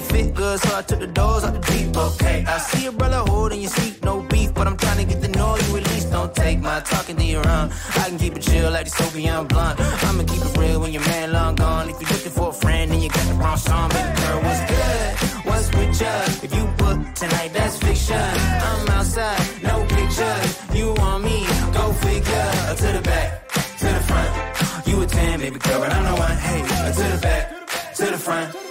the 0.02 0.14
fit 0.14 0.34
good, 0.34 0.60
so 0.60 0.78
I 0.78 0.82
took 0.82 1.00
the 1.00 1.08
doors 1.08 1.44
out 1.44 1.54
the 1.54 1.60
deep. 1.72 1.96
Okay, 1.96 2.44
I 2.48 2.58
see 2.58 2.86
a 2.88 2.92
brother 2.92 3.24
holding 3.32 3.62
your 3.62 3.70
seat, 3.70 4.04
no 4.04 4.22
beef, 4.24 4.54
but 4.54 4.68
I'm 4.68 4.78
trying 4.78 4.98
to 4.98 5.06
get 5.06 5.22
the 5.22 5.28
know 5.30 5.56
you 5.56 5.78
at 5.78 5.88
least. 5.92 6.12
Don't 6.12 6.34
take 6.36 6.60
my 6.60 6.80
talking 6.82 7.18
to 7.18 7.24
your 7.24 7.48
own. 7.48 7.72
I 7.96 8.10
can 8.10 8.18
keep 8.18 8.36
it 8.36 8.42
chill 8.42 8.72
like 8.72 8.86
the 8.86 8.92
Soviet 8.92 9.44
blunt. 9.50 9.80
I'ma 9.80 10.24
keep 10.24 10.44
it 10.44 10.58
real 10.58 10.80
when 10.82 10.92
your 10.94 11.06
man 11.06 11.32
long 11.34 11.56
gone. 11.56 11.90
If 11.90 12.02
you're 12.02 12.10
looking 12.10 12.32
for 12.32 12.50
a 12.50 12.54
friend 12.54 12.92
and 12.92 13.04
you 13.04 13.10
got 13.10 13.28
the 13.28 13.34
wrong 13.36 13.58
song, 13.58 13.90
baby 13.90 14.22
girl, 14.22 14.42
what's 14.46 14.64
good? 14.72 15.10
What's 15.48 15.68
with 15.76 16.02
ya? 16.02 16.14
If 16.46 16.52
you 16.56 16.66
book 16.82 17.00
tonight, 17.16 17.52
that's 17.54 17.78
fiction. 17.78 18.16
I'm 18.68 18.90
outside, 18.90 19.42
no 19.64 19.86
pictures. 19.86 20.50
You 20.74 20.94
want 20.98 21.24
me? 21.24 21.46
Go 21.74 21.94
figure. 21.94 22.50
To 22.82 22.88
the 22.98 23.02
back, 23.04 23.50
to 23.80 23.86
the 23.86 24.04
front. 24.10 24.88
You 24.88 25.02
a 25.02 25.06
10, 25.06 25.40
baby 25.40 25.60
girl, 25.60 25.80
but 25.80 25.94
I'm 25.94 26.04
the 26.04 26.16
one. 26.22 26.38
Hey, 26.38 26.62
to 26.98 27.04
the 27.16 27.20
back, 27.22 27.96
to 27.96 28.06
the 28.06 28.18
front. 28.18 28.71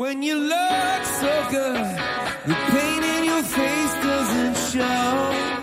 When 0.00 0.22
you 0.22 0.36
look 0.36 1.04
so 1.04 1.46
good, 1.50 1.84
the 2.46 2.54
pain 2.72 3.04
in 3.04 3.24
your 3.26 3.42
face 3.42 3.94
doesn't 4.02 4.56
show. 4.72 5.59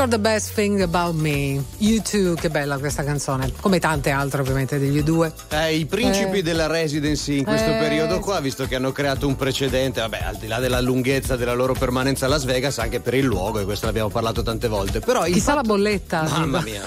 You're 0.00 0.16
the 0.16 0.18
best 0.18 0.54
thing 0.54 0.80
about 0.80 1.14
me. 1.14 1.62
You 1.76 2.00
too, 2.00 2.32
che 2.34 2.48
bella 2.48 2.78
questa 2.78 3.04
canzone. 3.04 3.52
Come 3.60 3.78
tante 3.80 4.08
altre, 4.08 4.40
ovviamente, 4.40 4.78
degli 4.78 5.02
due. 5.02 5.30
Eh, 5.50 5.74
I 5.76 5.84
principi 5.84 6.38
Eh. 6.38 6.42
della 6.42 6.66
residency 6.68 7.36
in 7.40 7.44
questo 7.44 7.68
Eh, 7.68 7.76
periodo 7.76 8.18
qua, 8.20 8.40
visto 8.40 8.64
che 8.66 8.76
hanno 8.76 8.92
creato 8.92 9.26
un 9.26 9.36
precedente, 9.36 10.00
vabbè, 10.00 10.22
al 10.24 10.36
di 10.36 10.46
là 10.46 10.58
della 10.58 10.80
lunghezza 10.80 11.36
della 11.36 11.52
loro 11.52 11.74
permanenza 11.74 12.24
a 12.24 12.28
Las 12.30 12.44
Vegas, 12.44 12.78
anche 12.78 13.00
per 13.00 13.12
il 13.12 13.26
luogo, 13.26 13.58
e 13.58 13.64
questo 13.64 13.84
ne 13.84 13.90
abbiamo 13.90 14.08
parlato 14.08 14.40
tante 14.42 14.68
volte. 14.68 15.00
Però 15.00 15.22
Chissà 15.24 15.52
fatto- 15.52 15.56
la 15.56 15.62
bolletta. 15.64 16.22
Mamma 16.22 16.60
mia, 16.62 16.80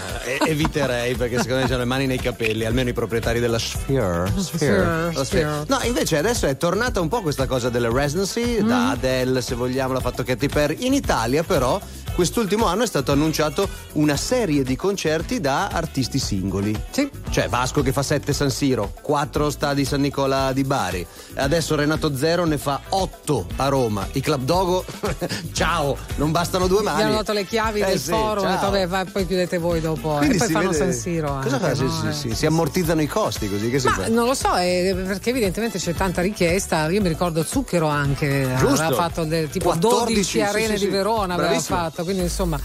eviterei 0.47 1.13
perché 1.13 1.37
secondo 1.37 1.57
me 1.57 1.63
hanno 1.65 1.77
le 1.77 1.85
mani 1.85 2.07
nei 2.07 2.17
capelli, 2.17 2.65
almeno 2.65 2.89
i 2.89 2.93
proprietari 2.93 3.39
della 3.39 3.59
Sphere. 3.59 4.33
Sphere, 4.39 5.13
La 5.13 5.23
Sphere. 5.23 5.65
No, 5.67 5.79
invece 5.83 6.17
adesso 6.17 6.47
è 6.47 6.57
tornata 6.57 6.99
un 6.99 7.09
po' 7.09 7.21
questa 7.21 7.45
cosa 7.45 7.69
delle 7.69 7.91
residency, 7.93 8.59
Mm. 8.63 8.67
da 8.67 8.89
Adele 8.89 9.41
se 9.43 9.53
vogliamo, 9.53 9.93
l'ha 9.93 9.99
fatto 9.99 10.23
Katy 10.23 10.47
Perry. 10.47 10.77
In 10.87 10.93
Italia 10.93 11.43
però 11.43 11.79
quest'ultimo 12.13 12.65
anno 12.65 12.83
è 12.83 12.87
stato 12.87 13.11
annunciato 13.11 13.67
una 13.93 14.15
serie 14.15 14.63
di 14.63 14.75
concerti 14.75 15.39
da 15.41 15.67
artisti 15.67 16.19
singoli. 16.19 16.79
Sì. 16.91 17.09
Cioè 17.29 17.47
Vasco 17.49 17.81
che 17.81 17.91
fa 17.91 18.03
7 18.03 18.31
San 18.33 18.49
Siro, 18.49 18.93
4 19.01 19.49
stadi 19.49 19.85
San 19.85 20.01
Nicola 20.01 20.51
di 20.53 20.63
Bari. 20.63 21.05
Adesso 21.35 21.75
Renato 21.75 22.15
Zero 22.15 22.45
ne 22.45 22.57
fa 22.57 22.79
8 22.89 23.47
a 23.57 23.67
Roma. 23.67 24.07
I 24.13 24.21
Club 24.21 24.43
Dogo, 24.43 24.85
ciao, 25.53 25.97
non 26.15 26.31
bastano 26.31 26.67
due 26.67 26.81
Gli 26.81 26.85
mani. 26.85 27.01
hanno 27.03 27.13
dato 27.15 27.33
le 27.33 27.45
chiavi 27.45 27.81
Eh 27.81 27.85
del 27.85 27.99
sì, 27.99 28.09
forum, 28.11 28.45
detto, 28.47 28.69
vabbè, 28.69 28.87
vai, 28.87 29.05
poi 29.05 29.25
chiudete 29.25 29.57
voi 29.57 29.81
dopo. 29.81 30.15
Quindi 30.17 30.35
e 30.35 30.37
poi 30.37 30.47
si 30.47 30.53
fanno 30.53 30.69
vede- 30.69 30.83
San 30.83 30.93
Siro. 30.93 31.39
Cosa 31.41 31.55
anche, 31.59 31.75
fa? 31.75 31.83
No? 31.83 31.91
sì, 31.91 32.07
Eh. 32.07 32.13
sì, 32.13 32.35
Si 32.35 32.45
ammortizzano 32.45 33.01
i 33.01 33.07
costi 33.07 33.49
così 33.49 33.69
che 33.69 33.79
si 33.79 33.87
Ma 33.87 33.93
fa? 33.93 34.07
non 34.09 34.25
lo 34.25 34.33
so, 34.33 34.55
eh, 34.55 34.93
perché 35.05 35.29
evidentemente 35.31 35.79
c'è 35.79 35.93
tanta 35.93 36.21
richiesta. 36.21 36.89
Io 36.89 37.01
mi 37.01 37.07
ricordo 37.07 37.43
Zucchero 37.43 37.87
anche, 37.87 38.47
Giusto. 38.57 38.81
aveva 38.83 39.01
fatto 39.01 39.23
del, 39.23 39.49
tipo 39.49 39.69
14, 39.69 40.05
12 40.13 40.23
sì, 40.23 40.41
arene 40.41 40.65
sì, 40.67 40.71
di 40.73 40.79
sì. 40.79 40.87
Verona, 40.87 41.33
aveva 41.33 41.49
Bravissimo. 41.49 41.77
Fatto, 42.03 42.05
quindi 42.05 42.23
insomma, 42.23 42.59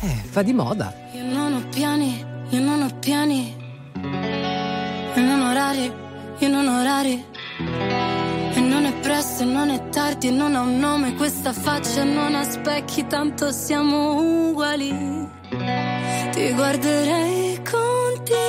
eh, 0.00 0.22
fa 0.30 0.42
di 0.42 0.52
moda. 0.52 0.92
Io 1.12 1.24
non 1.24 1.54
ho 1.54 1.62
piani, 1.68 2.24
io 2.48 2.60
non 2.60 2.82
ho 2.82 2.90
piani. 2.98 3.56
E 5.14 5.20
non 5.20 5.42
orari, 5.42 5.92
io 6.38 6.48
non 6.48 6.66
ho 6.66 6.80
orari. 6.80 7.24
E 8.54 8.60
non 8.60 8.84
è 8.84 8.92
presto, 9.00 9.44
non 9.44 9.70
è 9.70 9.88
tardi, 9.90 10.30
non 10.30 10.56
ha 10.56 10.62
un 10.62 10.78
nome. 10.78 11.14
Questa 11.14 11.52
faccia 11.52 12.02
non 12.04 12.34
ha 12.34 12.42
specchi, 12.44 13.06
tanto 13.06 13.52
siamo 13.52 14.48
uguali. 14.48 15.28
Ti 16.32 16.52
guarderei 16.54 17.60
continuamente. 17.70 18.40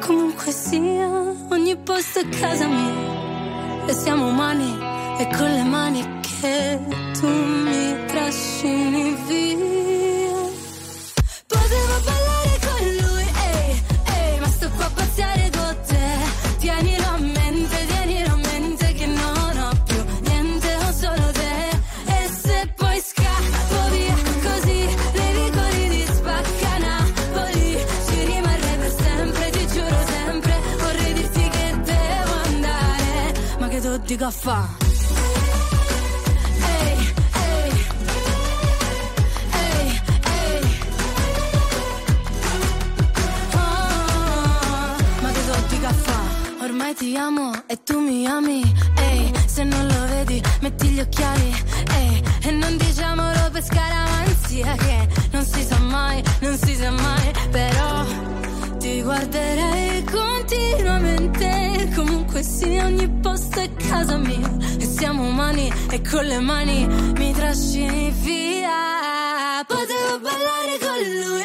Comunque 0.00 0.52
sia, 0.52 1.08
ogni 1.50 1.76
posto 1.76 2.20
è 2.20 2.28
casa 2.28 2.66
mia. 2.66 3.17
E 3.90 3.94
siamo 3.94 4.26
umani, 4.26 4.78
e 5.18 5.26
con 5.34 5.50
le 5.50 5.62
mani 5.62 6.20
che 6.20 6.78
tu 7.18 7.26
mi 7.26 8.04
trascini 8.06 9.16
via. 9.26 10.36
Potevo 11.46 12.17
ma 34.08 34.14
che 34.14 34.14
tu 34.14 34.14
dico 34.14 34.24
a 34.24 34.30
fa'? 34.30 34.68
Ehi, 36.64 37.14
ehi, 37.34 37.72
ehi, 39.52 40.00
ehi. 40.24 40.80
Ah, 43.52 44.96
ma 45.20 45.30
che 45.30 45.40
di 45.68 45.80
caffè? 45.80 46.12
Ormai 46.62 46.94
ti 46.94 47.16
amo 47.16 47.52
e 47.66 47.82
tu 47.82 48.00
mi 48.00 48.26
ami. 48.26 48.62
Ehi, 48.96 49.32
se 49.46 49.64
non 49.64 49.86
lo 49.86 50.06
vedi, 50.06 50.42
metti 50.60 50.88
gli 50.88 51.00
occhiali. 51.00 51.54
Ehi, 51.94 52.22
e 52.42 52.50
non 52.50 52.76
diciamolo 52.78 53.50
per 53.52 53.62
scaramanzia 53.62 54.74
che 54.76 55.08
non 55.32 55.44
si 55.44 55.62
sa 55.62 55.78
mai, 55.78 56.22
non 56.40 56.56
si 56.56 56.74
sa 56.74 56.90
mai. 56.90 57.32
Però 57.50 58.04
ti 58.88 59.02
guarderei 59.02 60.02
continuamente. 60.04 61.90
Comunque 61.94 62.42
sia, 62.42 62.86
ogni 62.86 63.08
posto 63.20 63.60
è 63.60 63.70
casa 63.74 64.16
mia. 64.16 64.50
E 64.78 64.84
siamo 64.84 65.24
umani 65.28 65.70
e 65.90 66.00
con 66.00 66.24
le 66.24 66.40
mani 66.40 66.86
mi 67.18 67.32
trascini 67.32 68.10
via. 68.22 69.64
Potevo 69.66 70.20
ballare 70.20 70.78
con 70.80 70.98
lui, 71.20 71.44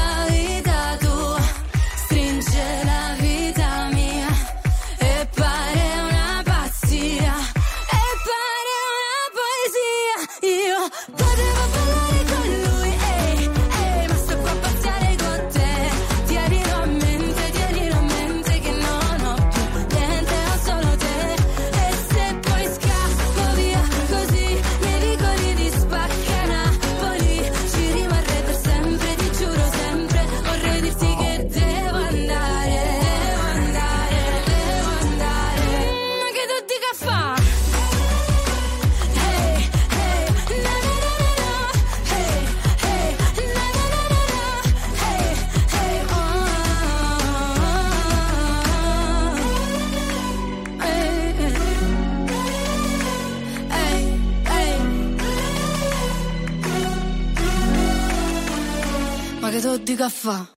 Ma 59.91 59.97
che 59.97 60.03
tu 60.03 60.03
dica 60.03 60.09
fa? 60.09 60.47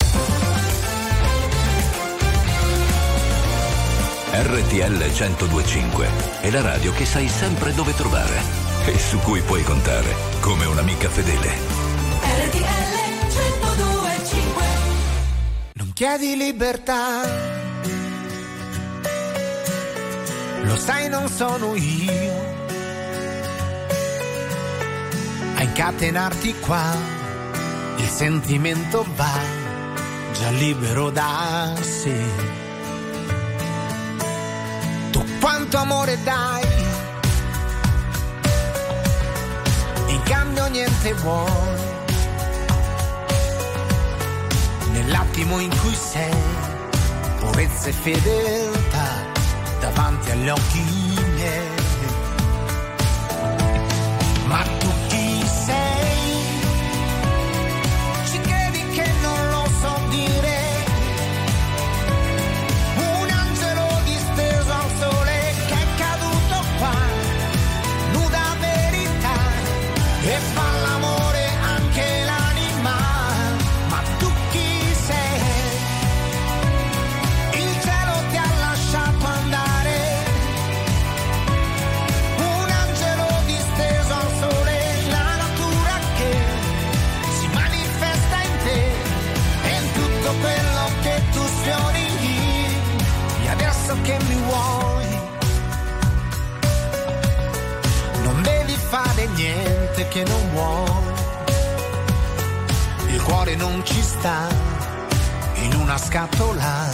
RTL 4.33 4.99
1025 4.99 6.09
è 6.41 6.51
la 6.51 6.61
radio 6.61 6.93
che 6.93 7.05
sai 7.05 7.29
sempre 7.29 7.73
dove 7.75 7.95
trovare 7.95 8.41
e 8.87 8.99
su 8.99 9.19
cui 9.19 9.41
puoi 9.41 9.63
contare 9.63 10.15
come 10.41 10.67
un'amica 10.67 11.09
fedele. 11.09 11.49
RTL 12.49 12.95
1025 13.29 14.65
Non 15.75 15.93
chiedi 15.95 16.37
libertà, 16.37 17.23
lo 20.63 20.77
sai 20.77 21.09
non 21.09 21.29
sono 21.29 21.75
io 21.75 22.53
a 25.57 25.63
incatenarti 25.63 26.55
qua, 26.61 27.14
sentimento 28.15 29.05
va 29.17 29.41
già 30.35 30.49
libero 30.51 31.11
da 31.11 31.73
sé. 31.81 32.17
Tu 35.11 35.25
quanto 35.41 35.79
amore 35.79 36.17
dai, 36.23 36.63
in 40.07 40.23
cambio 40.23 40.69
niente 40.69 41.13
vuoi. 41.15 41.83
Nell'attimo 44.93 45.59
in 45.59 45.77
cui 45.81 45.95
sei, 45.95 46.35
purezza 47.41 47.89
e 47.89 47.93
fedeltà 47.93 49.09
davanti 49.81 50.31
agli 50.31 50.49
occhi 50.49 51.04
sta 104.25 104.49
in 105.57 105.75
una 105.75 105.99
scatola 105.99 106.89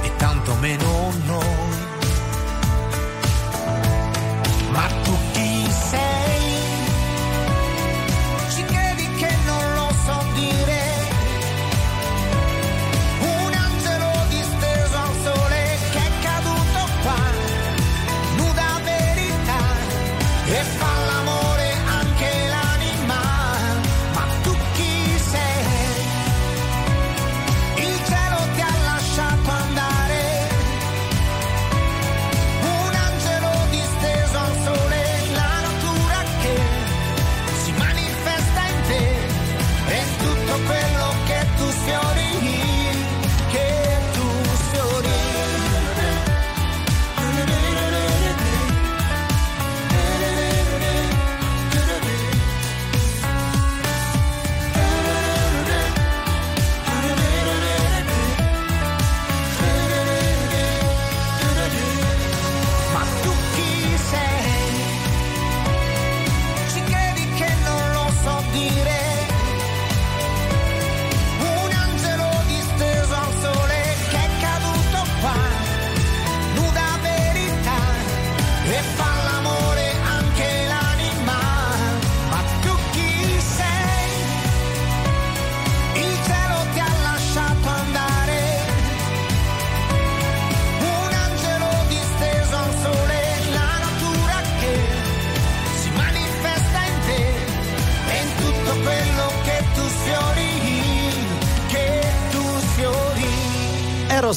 e 0.00 0.14
tanto 0.16 0.54
meno 0.60 1.12
noi. 1.24 1.76
Ma 4.70 4.86
tu 5.02 5.16
chi 5.32 5.68
sei? 5.88 6.29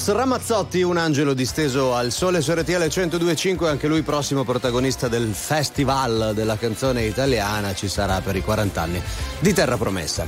Eros 0.05 0.17
Ramazzotti, 0.17 0.81
un 0.81 0.97
angelo 0.97 1.33
disteso 1.33 1.95
al 1.95 2.11
sole 2.11 2.41
su 2.41 2.51
RTL 2.51 2.71
1025, 2.73 3.69
anche 3.69 3.87
lui 3.87 4.01
prossimo 4.01 4.43
protagonista 4.43 5.07
del 5.07 5.33
Festival 5.33 6.33
della 6.35 6.57
canzone 6.57 7.03
italiana, 7.03 7.73
ci 7.73 7.87
sarà 7.87 8.19
per 8.19 8.35
i 8.35 8.41
40 8.41 8.81
anni 8.81 9.01
di 9.39 9.53
Terra 9.53 9.77
Promessa. 9.77 10.25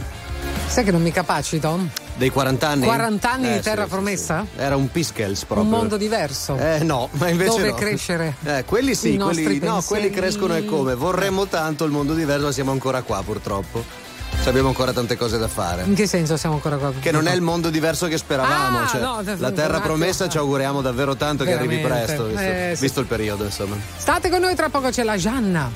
Sai 0.67 0.85
che 0.85 0.91
non 0.91 1.01
mi 1.01 1.11
capacito? 1.11 1.77
Dei 2.15 2.29
40 2.29 2.67
anni? 2.69 2.85
40 2.85 3.29
anni 3.31 3.49
Eh, 3.49 3.53
di 3.55 3.59
Terra 3.61 3.83
sì, 3.83 3.89
Promessa? 3.89 4.45
sì. 4.49 4.61
Era 4.61 4.77
un 4.77 4.89
Piskels 4.89 5.43
proprio. 5.43 5.67
Un 5.67 5.77
mondo 5.77 5.97
diverso. 5.97 6.55
Eh 6.57 6.79
no, 6.83 7.09
ma 7.11 7.27
invece 7.27 7.49
Dove 7.49 7.69
no. 7.71 7.75
crescere. 7.75 8.35
Eh, 8.45 8.63
quelli 8.63 8.95
sì, 8.95 9.17
quelli, 9.17 9.59
no, 9.59 9.81
quelli 9.85 10.09
crescono 10.09 10.55
e 10.55 10.63
come. 10.63 10.95
Vorremmo 10.95 11.47
tanto 11.47 11.83
il 11.83 11.91
mondo 11.91 12.13
diverso, 12.13 12.45
ma 12.45 12.51
siamo 12.53 12.71
ancora 12.71 13.01
qua 13.01 13.21
purtroppo. 13.25 14.04
Ci 14.41 14.49
abbiamo 14.51 14.67
ancora 14.69 14.93
tante 14.93 15.17
cose 15.17 15.39
da 15.39 15.47
fare. 15.47 15.83
In 15.85 15.95
che 15.95 16.05
senso 16.05 16.37
siamo 16.37 16.55
ancora 16.55 16.77
qua? 16.77 16.91
Che 16.99 17.11
non 17.11 17.27
è 17.27 17.33
il 17.33 17.41
mondo 17.41 17.69
diverso 17.71 18.07
che 18.07 18.17
speravamo. 18.17 18.79
Ah, 18.81 18.87
cioè, 18.87 19.01
no, 19.01 19.21
la 19.37 19.51
terra 19.51 19.79
promessa 19.79 20.29
ci 20.29 20.37
auguriamo 20.37 20.81
davvero 20.81 21.15
tanto 21.15 21.43
che 21.43 21.53
arrivi 21.53 21.77
Veramente. 21.77 22.05
presto, 22.13 22.25
visto, 22.27 22.41
Eh, 22.41 22.71
sì. 22.75 22.81
visto 22.81 22.99
il 22.99 23.05
periodo, 23.07 23.43
insomma. 23.45 23.75
State 23.97 24.29
con 24.29 24.41
noi, 24.41 24.53
tra 24.55 24.69
poco 24.69 24.89
c'è 24.89 25.03
la 25.03 25.17
Gianna. 25.17 25.71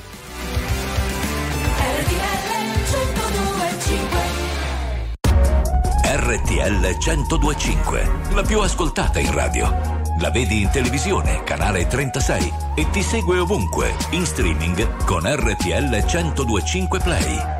RTL 6.02 6.96
1025, 6.98 8.10
la 8.34 8.42
più 8.42 8.60
ascoltata 8.60 9.18
in 9.18 9.32
radio. 9.32 9.98
La 10.20 10.30
vedi 10.30 10.60
in 10.62 10.70
televisione, 10.70 11.42
canale 11.44 11.86
36 11.86 12.52
e 12.74 12.88
ti 12.90 13.02
segue 13.02 13.38
ovunque, 13.38 13.94
in 14.10 14.24
streaming 14.26 15.04
con 15.04 15.22
RTL 15.24 16.04
1025 16.06 16.98
Play. 17.00 17.59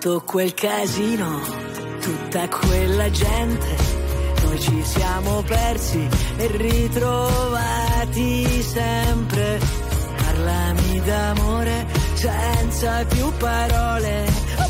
Tutto 0.00 0.22
quel 0.24 0.54
casino, 0.54 1.42
tutta 2.00 2.48
quella 2.48 3.10
gente, 3.10 3.76
noi 4.44 4.58
ci 4.58 4.82
siamo 4.82 5.42
persi 5.42 6.08
e 6.38 6.46
ritrovati 6.56 7.02
sempre. 8.62 9.60
Parlami 10.16 11.02
d'amore 11.04 11.86
senza 12.14 13.04
più 13.10 13.30
parole, 13.36 14.24
oppure 14.56 14.69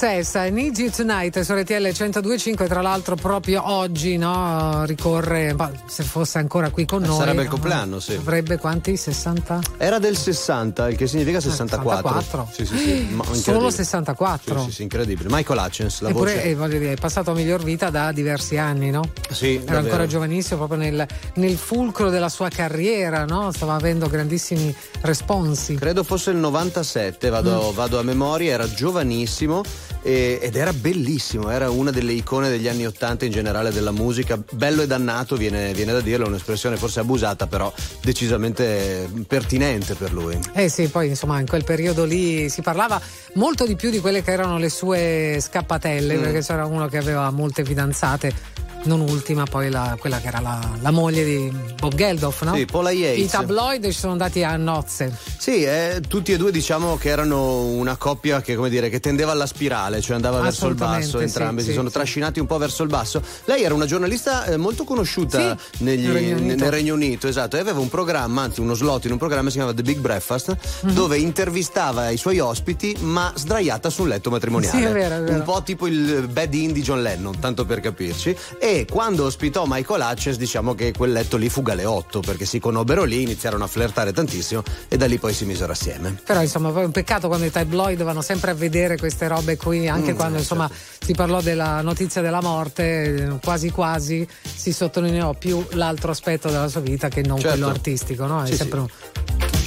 Excess, 0.00 0.34
I 0.36 0.50
need 0.52 0.78
you 0.78 0.90
tonight 0.90 1.40
su 1.40 1.52
RTL 1.54 1.74
1025, 1.90 2.68
tra 2.68 2.80
l'altro 2.80 3.16
proprio 3.16 3.68
oggi 3.68 4.16
no, 4.16 4.84
ricorre, 4.84 5.56
se 5.86 6.04
fosse 6.04 6.38
ancora 6.38 6.70
qui 6.70 6.84
con 6.86 7.02
noi. 7.02 7.16
Sarebbe 7.16 7.42
il 7.42 7.48
compleanno, 7.48 7.98
sì. 7.98 8.12
Avrebbe 8.14 8.58
quanti? 8.58 8.96
60? 8.96 9.58
Era 9.76 9.98
del 9.98 10.16
60, 10.16 10.90
il 10.90 10.96
che 10.96 11.08
significa 11.08 11.40
64. 11.40 12.12
64. 12.20 12.48
Sì, 12.52 12.64
sì, 12.64 12.76
sì. 12.78 13.08
Solo 13.08 13.34
incredibile. 13.34 13.70
64. 13.72 14.58
Sì, 14.60 14.64
sì, 14.66 14.70
sì, 14.72 14.82
incredibile. 14.82 15.28
Michael 15.32 15.58
Hutchins, 15.58 16.00
la 16.02 16.10
Eppure, 16.10 16.32
voce. 16.34 16.44
eh, 16.44 16.54
voglio 16.54 16.78
dire, 16.78 16.92
è 16.92 16.96
passato 16.96 17.32
a 17.32 17.34
miglior 17.34 17.64
vita 17.64 17.90
da 17.90 18.12
diversi 18.12 18.56
anni, 18.56 18.90
no? 18.92 19.02
Sì, 19.30 19.54
Era 19.56 19.64
davvero. 19.64 19.78
ancora 19.84 20.06
giovanissimo, 20.06 20.64
proprio 20.64 20.78
nel, 20.78 21.04
nel 21.34 21.56
fulcro 21.56 22.08
della 22.08 22.28
sua 22.28 22.48
carriera, 22.50 23.24
no? 23.24 23.50
Stava 23.50 23.74
avendo 23.74 24.06
grandissimi 24.08 24.72
responsi. 25.00 25.74
Credo 25.74 26.04
fosse 26.04 26.30
il 26.30 26.36
97, 26.36 27.28
vado, 27.30 27.70
Mm. 27.72 27.74
vado 27.74 27.98
a 27.98 28.02
memoria, 28.04 28.52
era 28.52 28.72
giovanissimo 28.72 29.64
e- 30.02 30.38
ed 30.40 30.56
era 30.56 30.72
bellissimo, 30.72 31.50
era 31.50 31.70
una 31.70 31.90
delle 31.90 32.12
icone 32.12 32.48
degli 32.48 32.68
anni 32.68 32.86
80 32.86 33.24
in 33.24 33.30
generale 33.32 33.70
della 33.72 33.90
musica. 33.92 34.38
Bello 34.52 34.82
e 34.82 34.86
dannato, 34.86 35.36
viene, 35.36 35.72
viene 35.72 35.92
da 35.92 36.00
dirlo, 36.00 36.24
è 36.26 36.28
un'espressione 36.28 36.76
forse 36.76 37.00
abusata, 37.00 37.46
però 37.46 37.72
decisamente 38.02 39.08
pertinente 39.26 39.94
per 39.94 40.12
lui. 40.12 40.38
Eh 40.54 40.68
sì, 40.68 40.88
poi 40.88 41.08
insomma 41.08 41.40
in 41.40 41.46
quel 41.46 41.64
periodo 41.64 42.04
lì 42.04 42.48
si 42.48 42.62
parlava 42.62 43.00
molto 43.34 43.66
di 43.66 43.76
più 43.76 43.90
di 43.90 44.00
quelle 44.00 44.22
che 44.22 44.30
erano 44.32 44.58
le 44.58 44.68
sue 44.68 45.38
scappatelle, 45.40 46.16
Mm. 46.16 46.22
perché 46.22 46.40
c'era 46.40 46.64
uno 46.66 46.86
che 46.88 46.98
aveva 46.98 47.30
molte 47.30 47.64
fidanzate. 47.64 48.56
Non 48.84 49.00
ultima, 49.00 49.44
poi 49.44 49.70
la- 49.70 49.96
quella 49.98 50.18
che 50.18 50.28
era 50.28 50.40
la, 50.40 50.60
la 50.80 50.90
moglie 50.90 51.24
di 51.24 51.52
Bob 51.78 51.94
Geldof, 51.94 52.42
no? 52.42 52.54
Sì, 52.54 52.64
Paula 52.64 52.90
Yates. 52.90 53.24
I 53.24 53.28
tabloid 53.28 53.84
ci 53.84 53.92
sono 53.98 54.12
andati 54.12 54.42
a 54.44 54.56
nozze. 54.56 55.14
Sì, 55.36 55.62
eh, 55.64 56.00
tutti 56.06 56.32
e 56.32 56.36
due 56.36 56.50
diciamo 56.50 56.96
che 56.96 57.08
erano 57.10 57.64
una 57.64 57.96
coppia 57.96 58.40
che, 58.40 58.54
come 58.54 58.70
dire, 58.70 58.88
che 58.88 59.00
tendeva 59.00 59.32
alla 59.32 59.46
spirale, 59.46 60.00
cioè 60.00 60.14
andava 60.16 60.40
verso 60.40 60.68
il 60.68 60.74
basso, 60.74 61.18
entrambi 61.20 61.60
sì, 61.60 61.66
si 61.66 61.70
sì, 61.72 61.76
sono 61.76 61.88
sì. 61.88 61.94
trascinati 61.94 62.40
un 62.40 62.46
po' 62.46 62.56
verso 62.56 62.82
il 62.82 62.88
basso. 62.88 63.20
Lei 63.44 63.62
era 63.62 63.74
una 63.74 63.84
giornalista 63.84 64.44
eh, 64.46 64.56
molto 64.56 64.84
conosciuta 64.84 65.56
negli- 65.78 66.04
nel 66.04 66.12
Regno 66.12 66.34
nel, 66.36 66.42
Unito. 66.44 66.62
nel 66.62 66.72
Regno 66.72 66.94
Unito, 66.94 67.28
esatto, 67.28 67.56
e 67.56 67.60
aveva 67.60 67.80
un 67.80 67.88
programma, 67.88 68.42
anzi 68.42 68.60
uno 68.60 68.74
slot 68.74 69.04
in 69.04 69.12
un 69.12 69.18
programma 69.18 69.44
che 69.46 69.50
si 69.50 69.56
chiamava 69.56 69.76
The 69.76 69.82
Big 69.82 69.98
Breakfast, 69.98 70.56
Mhm. 70.82 70.92
dove 70.94 71.18
intervistava 71.18 72.08
i 72.10 72.16
suoi 72.16 72.38
ospiti, 72.38 72.96
ma 73.00 73.32
sdraiata 73.34 73.90
su 73.90 74.02
un 74.02 74.08
letto 74.08 74.30
matrimoniale. 74.30 74.78
Sì, 74.78 74.84
è 74.84 74.92
vero, 74.92 75.16
è 75.16 75.20
vero. 75.20 75.34
Un 75.34 75.42
po' 75.42 75.62
tipo 75.62 75.86
il 75.86 76.26
bed 76.30 76.54
in 76.54 76.72
di 76.72 76.80
John 76.82 77.02
Lennon, 77.02 77.38
tanto 77.38 77.64
per 77.66 77.80
capirci. 77.80 78.36
E 78.58 78.67
quando 78.90 79.24
ospitò 79.24 79.64
Michael 79.66 80.02
Hutchins, 80.10 80.36
diciamo 80.36 80.74
che 80.74 80.92
quel 80.96 81.12
letto 81.12 81.36
lì 81.36 81.48
fu 81.48 81.62
galeotto, 81.62 82.20
perché 82.20 82.44
si 82.44 82.58
conobbero 82.58 83.04
lì, 83.04 83.22
iniziarono 83.22 83.64
a 83.64 83.66
flirtare 83.66 84.12
tantissimo 84.12 84.62
e 84.88 84.96
da 84.96 85.06
lì 85.06 85.18
poi 85.18 85.32
si 85.32 85.44
misero 85.44 85.72
assieme. 85.72 86.20
Però 86.24 86.40
insomma 86.42 86.70
poi 86.70 86.82
è 86.82 86.84
un 86.84 86.90
peccato 86.92 87.28
quando 87.28 87.46
i 87.46 87.50
tabloid 87.50 88.02
vanno 88.02 88.22
sempre 88.22 88.50
a 88.50 88.54
vedere 88.54 88.96
queste 88.98 89.26
robe 89.28 89.56
qui, 89.56 89.88
anche 89.88 90.12
Mm, 90.12 90.16
quando 90.16 90.36
eh, 90.36 90.40
insomma 90.40 90.70
si 91.04 91.12
parlò 91.14 91.40
della 91.40 91.80
notizia 91.82 92.20
della 92.20 92.40
morte, 92.42 93.14
eh, 93.14 93.38
quasi 93.42 93.70
quasi 93.70 94.26
si 94.42 94.72
sottolineò 94.72 95.34
più 95.34 95.64
l'altro 95.70 96.10
aspetto 96.10 96.48
della 96.50 96.68
sua 96.68 96.80
vita 96.80 97.08
che 97.08 97.22
non 97.22 97.38
Certo. 97.38 97.56
quello 97.56 97.68
artistico, 97.70 98.26
no? 98.26 98.42
È 98.42 98.46
Sì, 98.46 98.56
sempre 98.56 98.80
un- 98.80 98.88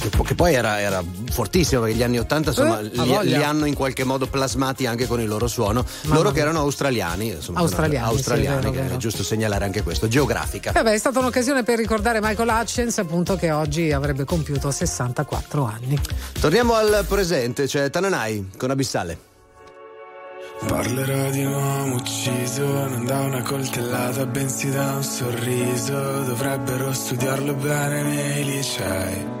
Che 0.02 0.08
po- 0.08 0.24
Che 0.24 0.34
poi 0.34 0.52
era, 0.54 0.80
era 0.80 1.00
fortissimo 1.30 1.82
perché 1.82 1.96
gli 1.96 2.02
anni 2.02 2.18
80 2.18 2.50
insomma 2.50 2.80
Eh, 2.80 2.82
li, 2.90 3.18
li 3.28 3.34
hanno 3.42 3.66
in 3.66 3.74
qualche 3.74 4.02
modo 4.02 4.26
plasmati 4.26 4.84
anche 4.84 5.06
con 5.06 5.20
il 5.20 5.28
loro 5.28 5.46
suono. 5.46 5.84
Mamma 6.02 6.14
Loro 6.16 6.30
mia. 6.30 6.32
che 6.32 6.40
erano 6.40 6.58
australiani, 6.60 7.28
insomma, 7.28 7.60
Australiani, 7.60 8.06
australiani 8.08 8.56
sì, 8.56 8.62
vero, 8.62 8.70
che 8.72 8.80
vero. 8.82 8.94
è 8.94 8.98
giusto 8.98 9.22
segnalare 9.22 9.64
anche 9.64 9.82
questo, 9.84 10.08
geografica. 10.08 10.72
Eh 10.72 10.82
beh, 10.82 10.94
è 10.94 10.98
stata 10.98 11.20
un'occasione 11.20 11.62
per 11.62 11.78
ricordare 11.78 12.18
Michael 12.20 12.48
Hutchins, 12.48 12.98
appunto, 12.98 13.36
che 13.36 13.52
oggi 13.52 13.92
avrebbe 13.92 14.24
compiuto 14.24 14.72
64 14.72 15.64
anni. 15.64 16.00
Torniamo 16.40 16.74
al 16.74 17.04
presente, 17.06 17.66
c'è 17.66 17.88
Tananai 17.88 18.50
con 18.56 18.70
Abissale. 18.70 19.16
Parlerò 20.66 21.30
di 21.30 21.44
un 21.44 21.52
uomo 21.52 21.94
ucciso, 21.96 22.64
non 22.64 23.04
da 23.04 23.20
una 23.20 23.42
coltellata, 23.42 24.26
bensì 24.26 24.70
da 24.70 24.94
un 24.94 25.02
sorriso. 25.04 25.92
Dovrebbero 26.22 26.92
studiarlo 26.92 27.54
bene 27.54 28.02
nei 28.02 28.44
licei. 28.44 29.40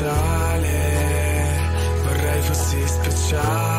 speciale, 0.00 1.60
vorrei 2.04 2.40
fossi 2.40 2.82
speciale, 2.86 3.69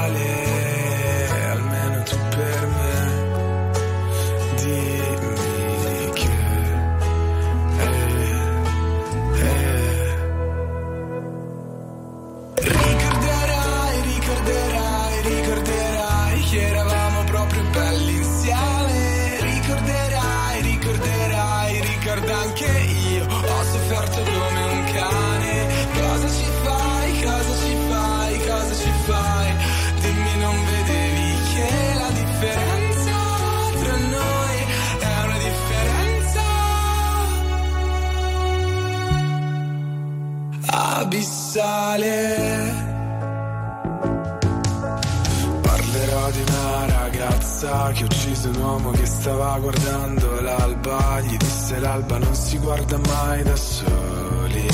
ucciso 48.41 48.49
un 48.49 48.55
uomo 48.55 48.91
che 48.91 49.05
stava 49.05 49.59
guardando 49.59 50.41
l'alba. 50.41 51.21
Gli 51.21 51.37
disse 51.37 51.79
l'alba 51.79 52.17
non 52.17 52.33
si 52.33 52.57
guarda 52.57 52.97
mai 52.97 53.43
da 53.43 53.55
soli. 53.55 54.67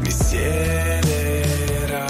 Mi 0.00 0.10
siederò 0.10 2.06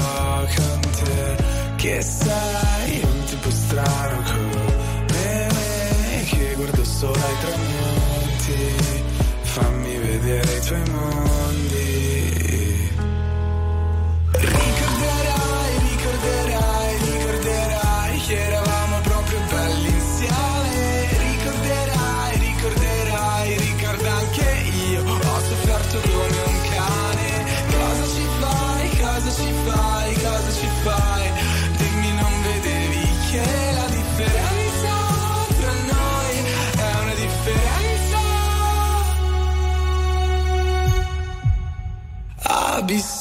con 0.54 0.80
te, 0.80 1.36
che 1.76 2.02
sei 2.02 3.00
un 3.02 3.24
tipo 3.24 3.50
strano 3.50 4.22
come 4.22 5.48
me, 5.52 6.24
che 6.28 6.52
guardo 6.56 6.84
solo 6.84 7.14
ai 7.14 7.36
tramonti. 7.40 9.08
Fammi 9.40 9.98
vedere 9.98 10.56
i 10.56 10.60
tuoi 10.60 10.82
mondi. 10.90 11.89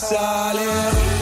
Abissale. 0.09 1.17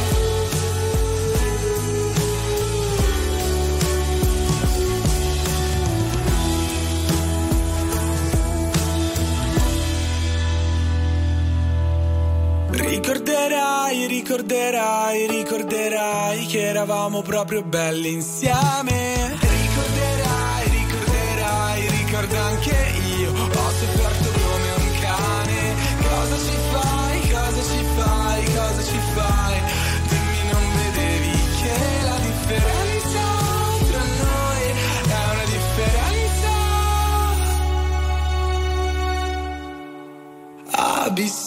Ricorderai, 12.70 14.08
ricorderai, 14.08 15.28
ricorderai 15.28 16.46
che 16.46 16.68
eravamo 16.68 17.22
proprio 17.22 17.64
belli 17.64 18.14
insieme. 18.14 19.07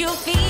you 0.00 0.08
feel 0.08 0.49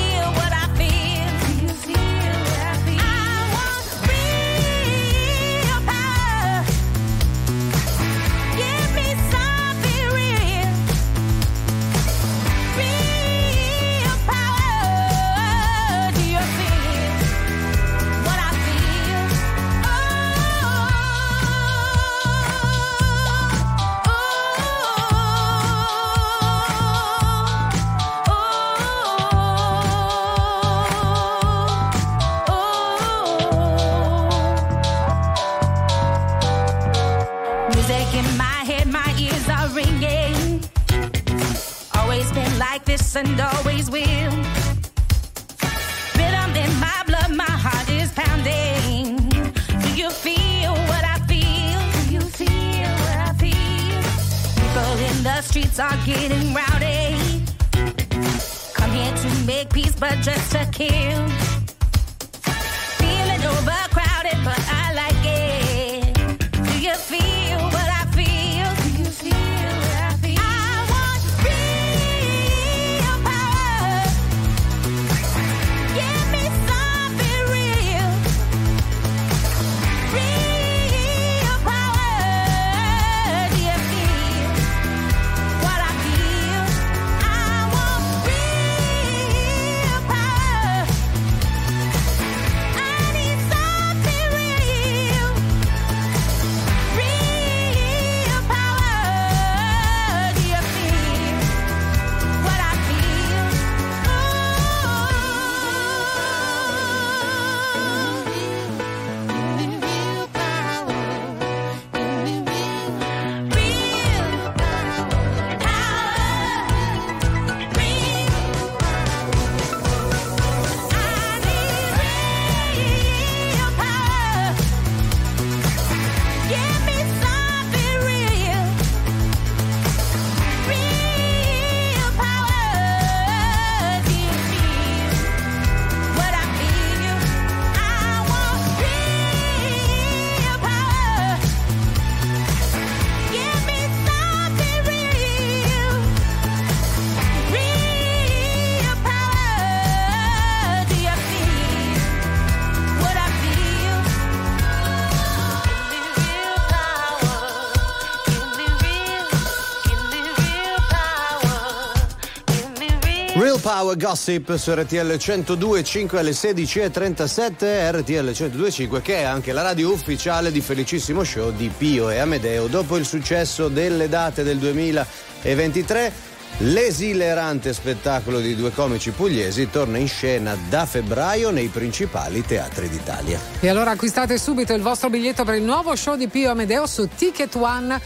Power 163.60 163.96
Gossip 163.96 164.56
su 164.56 164.72
RTL 164.72 164.96
102.5 164.96 166.16
alle 166.16 166.30
16.37 166.30 167.90
RTL 167.96 168.28
102.5 168.30 169.02
che 169.02 169.16
è 169.16 169.22
anche 169.22 169.52
la 169.52 169.62
radio 169.62 169.92
ufficiale 169.92 170.50
di 170.50 170.60
Felicissimo 170.60 171.22
Show 171.22 171.52
di 171.52 171.70
Pio 171.76 172.10
e 172.10 172.18
Amedeo. 172.18 172.66
Dopo 172.66 172.96
il 172.96 173.04
successo 173.04 173.68
delle 173.68 174.08
date 174.08 174.42
del 174.42 174.58
2023 174.58 176.29
L'esilerante 176.62 177.72
spettacolo 177.72 178.38
di 178.38 178.54
due 178.54 178.70
comici 178.70 179.12
pugliesi 179.12 179.70
torna 179.70 179.96
in 179.96 180.06
scena 180.06 180.54
da 180.68 180.84
febbraio 180.84 181.48
nei 181.48 181.68
principali 181.68 182.44
teatri 182.44 182.90
d'Italia. 182.90 183.40
E 183.60 183.68
allora 183.70 183.92
acquistate 183.92 184.36
subito 184.36 184.74
il 184.74 184.82
vostro 184.82 185.08
biglietto 185.08 185.42
per 185.42 185.54
il 185.54 185.62
nuovo 185.62 185.96
show 185.96 186.16
di 186.16 186.28
Pio 186.28 186.50
Amedeo 186.50 186.86
su 186.86 187.08
ticketone.it. 187.16 188.02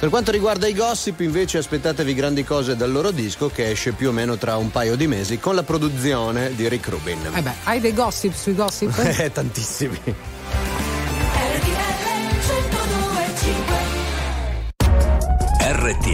Per 0.00 0.08
quanto 0.08 0.32
riguarda 0.32 0.66
i 0.66 0.74
gossip, 0.74 1.20
invece, 1.20 1.58
aspettatevi 1.58 2.12
grandi 2.12 2.42
cose 2.42 2.74
dal 2.74 2.90
loro 2.90 3.12
disco 3.12 3.50
che 3.50 3.70
esce 3.70 3.92
più 3.92 4.08
o 4.08 4.12
meno 4.12 4.36
tra 4.36 4.56
un 4.56 4.72
paio 4.72 4.96
di 4.96 5.06
mesi 5.06 5.38
con 5.38 5.54
la 5.54 5.62
produzione 5.62 6.56
di 6.56 6.68
Rick 6.68 6.88
Rubin. 6.88 7.20
Eh 7.36 7.40
beh, 7.40 7.54
hai 7.64 7.78
dei 7.78 7.94
gossip 7.94 8.34
sui 8.34 8.56
gossip? 8.56 8.98
Eh, 9.16 9.30
tantissimi. 9.30 10.34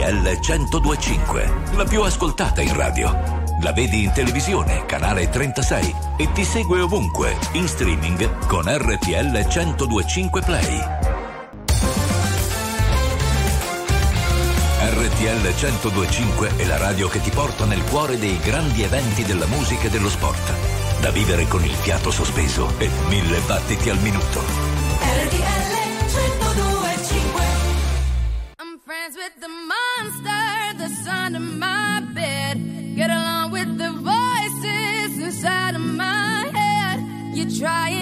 RTL 0.02 0.40
1025, 0.40 1.52
la 1.76 1.84
più 1.84 2.02
ascoltata 2.02 2.60
in 2.60 2.74
radio. 2.74 3.44
La 3.60 3.72
vedi 3.72 4.02
in 4.02 4.10
televisione, 4.10 4.84
canale 4.84 5.28
36 5.28 5.94
e 6.16 6.32
ti 6.32 6.42
segue 6.44 6.80
ovunque, 6.80 7.36
in 7.52 7.68
streaming 7.68 8.46
con 8.46 8.64
RTL 8.66 9.30
1025 9.30 10.40
Play. 10.40 10.80
RTL 14.80 15.40
1025 15.40 16.56
è 16.56 16.64
la 16.64 16.78
radio 16.78 17.06
che 17.06 17.20
ti 17.20 17.30
porta 17.30 17.64
nel 17.64 17.84
cuore 17.84 18.18
dei 18.18 18.38
grandi 18.40 18.82
eventi 18.82 19.22
della 19.22 19.46
musica 19.46 19.86
e 19.86 19.90
dello 19.90 20.10
sport. 20.10 20.52
Da 21.00 21.10
vivere 21.10 21.46
con 21.46 21.64
il 21.64 21.74
fiato 21.74 22.10
sospeso 22.10 22.72
e 22.78 22.90
mille 23.08 23.38
battiti 23.46 23.88
al 23.88 23.98
minuto. 23.98 24.40
I'm 25.04 25.81
friends 29.12 29.16
with 29.16 29.40
the 29.40 29.48
monster 29.48 30.78
that's 30.78 31.06
under 31.06 31.40
my 31.40 32.02
bed. 32.14 32.96
Get 32.96 33.10
along 33.10 33.50
with 33.52 33.78
the 33.78 33.90
voices 33.90 35.18
inside 35.18 35.74
of 35.74 35.80
my 35.80 36.50
head. 36.52 37.36
You're 37.36 37.50
trying 37.58 38.01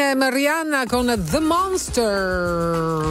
Eminem, 0.00 0.30
Rihanna 0.32 0.84
con 0.86 1.12
The 1.28 1.40
Monster. 1.40 3.02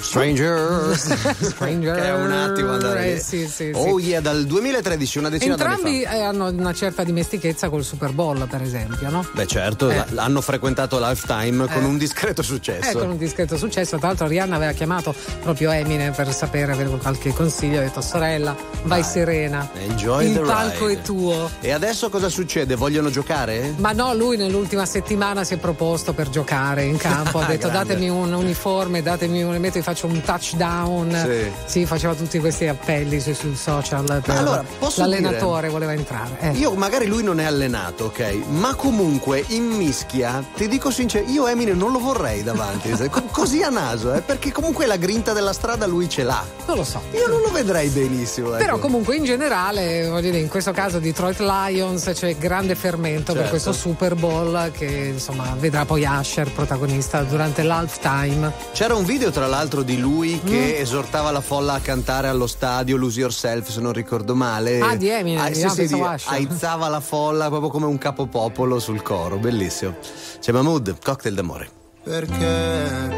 Strangers. 0.00 1.02
Stranger. 1.50 1.94
Che 1.96 2.02
è 2.02 2.14
un 2.14 2.30
attimo 2.32 2.72
andare 2.72 3.12
Eh, 3.14 3.18
sì, 3.18 3.46
sì, 3.46 3.72
Oh 3.74 3.98
yeah, 4.00 4.20
dal 4.22 4.46
2013, 4.46 5.18
una 5.18 5.28
decina 5.28 5.52
Entrambi 5.52 5.82
d'anni 5.82 6.04
fa. 6.04 6.10
eh, 6.12 6.22
hanno 6.22 6.48
una 6.48 6.72
certa 6.72 7.04
dimestichezza 7.04 7.68
col 7.68 7.84
Super 7.84 8.12
Bowl, 8.12 8.46
per 8.48 8.62
esempio, 8.62 9.10
no? 9.10 9.26
Beh 9.32 9.46
certo, 9.46 9.90
Eh. 9.90 10.02
hanno 10.14 10.40
frequentato 10.40 10.98
Lifetime 10.98 11.66
con 11.66 11.82
Eh. 11.82 11.86
un 11.86 11.98
discreto 11.98 12.40
Eh, 12.40 12.44
successo. 12.44 12.98
con 12.98 13.10
un 13.10 13.18
discreto 13.18 13.58
successo. 13.58 13.98
Tra 13.98 14.06
l'altro, 14.08 14.26
Rihanna 14.28 14.56
aveva 14.56 14.72
chiamato 14.72 15.14
proprio 15.42 15.70
Eminem 15.72 16.14
per 16.14 16.32
sapere, 16.32 16.72
avere 16.72 16.88
qualche 16.88 17.34
consiglio. 17.34 17.80
Ha 17.80 17.82
detto, 17.82 18.00
sorella, 18.00 18.56
vai 18.84 19.02
serena. 19.02 19.68
Enjoy 19.74 20.30
Il 20.30 20.40
palco 20.40 20.86
ride. 20.86 21.00
è 21.00 21.04
tuo. 21.04 21.50
E 21.60 21.70
adesso 21.70 22.08
cosa 22.08 22.30
succede? 22.30 22.76
Vogliono 22.76 23.10
giocare? 23.10 23.74
Ma 23.76 23.92
no, 23.92 24.14
lui 24.14 24.38
nell'ultima 24.38 24.86
settimana 24.86 25.44
si 25.44 25.52
è 25.54 25.56
proposto 25.58 25.96
per 26.12 26.28
giocare 26.28 26.84
in 26.84 26.96
campo. 26.96 27.38
Ha 27.38 27.46
detto 27.46 27.68
Grande. 27.68 27.88
datemi 27.94 28.08
un 28.08 28.32
uniforme, 28.32 29.02
datemi 29.02 29.42
un. 29.42 29.56
metto, 29.56 29.80
faccio 29.82 30.06
un 30.06 30.20
touchdown. 30.20 31.50
Sì. 31.66 31.86
faceva 31.86 32.14
tutti 32.14 32.38
questi 32.38 32.66
appelli 32.66 33.20
sui, 33.20 33.34
sui 33.34 33.54
social. 33.56 34.20
Per 34.24 34.36
allora, 34.36 34.64
posso 34.78 35.00
l'allenatore 35.00 35.60
dire- 35.62 35.72
voleva 35.72 35.92
entrare. 35.92 36.36
Eh. 36.40 36.50
Io 36.52 36.74
magari 36.74 37.06
lui 37.06 37.22
non 37.22 37.40
è 37.40 37.44
allenato, 37.44 38.04
ok? 38.06 38.34
Ma 38.50 38.74
comunque 38.74 39.44
in 39.48 39.64
mischia, 39.66 40.42
ti 40.54 40.68
dico 40.68 40.90
sincero, 40.90 41.28
io 41.28 41.46
Eminem 41.46 41.76
non 41.76 41.92
lo 41.92 41.98
vorrei 41.98 42.42
davanti, 42.42 42.90
così 43.30 43.62
a 43.62 43.68
naso, 43.70 44.14
eh, 44.14 44.20
perché 44.20 44.52
comunque 44.52 44.86
la 44.86 44.96
grinta 44.96 45.32
della 45.32 45.52
strada 45.52 45.86
lui 45.86 46.08
ce 46.08 46.22
l'ha. 46.22 46.44
Non 46.66 46.76
lo 46.76 46.84
so. 46.84 47.00
Io 47.12 47.26
non 47.28 47.40
lo 47.40 47.50
vedrei 47.50 47.88
benissimo. 47.88 48.48
ecco. 48.48 48.58
Però 48.58 48.78
comunque 48.78 49.16
in 49.16 49.24
generale, 49.24 50.08
voglio 50.08 50.20
dire, 50.30 50.38
in 50.38 50.48
questo 50.48 50.72
caso 50.72 50.98
Detroit 50.98 51.38
Lions 51.40 52.10
c'è 52.14 52.36
grande 52.36 52.74
fermento 52.74 53.32
per 53.32 53.42
Certo. 53.42 53.50
questo 53.50 53.72
Super 53.72 54.14
Bowl 54.14 54.70
che 54.72 55.10
insomma 55.14 55.54
vedrà 55.58 55.77
poi 55.84 56.04
Asher 56.04 56.50
protagonista 56.52 57.22
durante 57.22 57.62
l'halftime. 57.62 58.52
C'era 58.72 58.94
un 58.94 59.04
video 59.04 59.30
tra 59.30 59.46
l'altro 59.46 59.82
di 59.82 59.98
lui 59.98 60.40
che 60.42 60.76
Mm. 60.78 60.80
esortava 60.82 61.30
la 61.30 61.40
folla 61.40 61.74
a 61.74 61.80
cantare 61.80 62.28
allo 62.28 62.46
stadio 62.46 62.96
Lose 62.96 63.20
Yourself 63.20 63.68
se 63.68 63.80
non 63.80 63.92
ricordo 63.92 64.34
male. 64.34 64.80
Ah, 64.80 64.96
di 64.96 65.08
Eminem, 65.08 65.40
Ah, 65.42 65.48
io 65.48 65.68
sì, 65.70 65.86
sì, 65.86 65.94
di- 65.94 66.02
aizzava 66.26 66.88
la 66.88 67.00
folla 67.00 67.48
proprio 67.48 67.70
come 67.70 67.86
un 67.86 67.98
capopopolo 67.98 68.78
sul 68.78 69.02
coro, 69.02 69.36
bellissimo. 69.36 69.96
C'è 70.40 70.52
Mahmood, 70.52 70.96
cocktail 71.02 71.34
d'amore. 71.34 71.70
Perché 72.02 72.36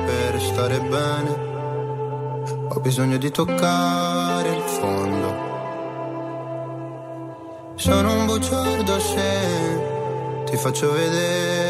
per 0.06 0.40
stare 0.40 0.80
bene 0.80 1.48
ho 2.72 2.80
bisogno 2.80 3.16
di 3.18 3.30
toccare 3.30 4.48
il 4.48 4.62
fondo. 4.62 5.48
Sono 7.76 8.12
un 8.14 8.26
bugiardo 8.26 9.00
se 9.00 9.88
ti 10.44 10.56
faccio 10.56 10.92
vedere 10.92 11.69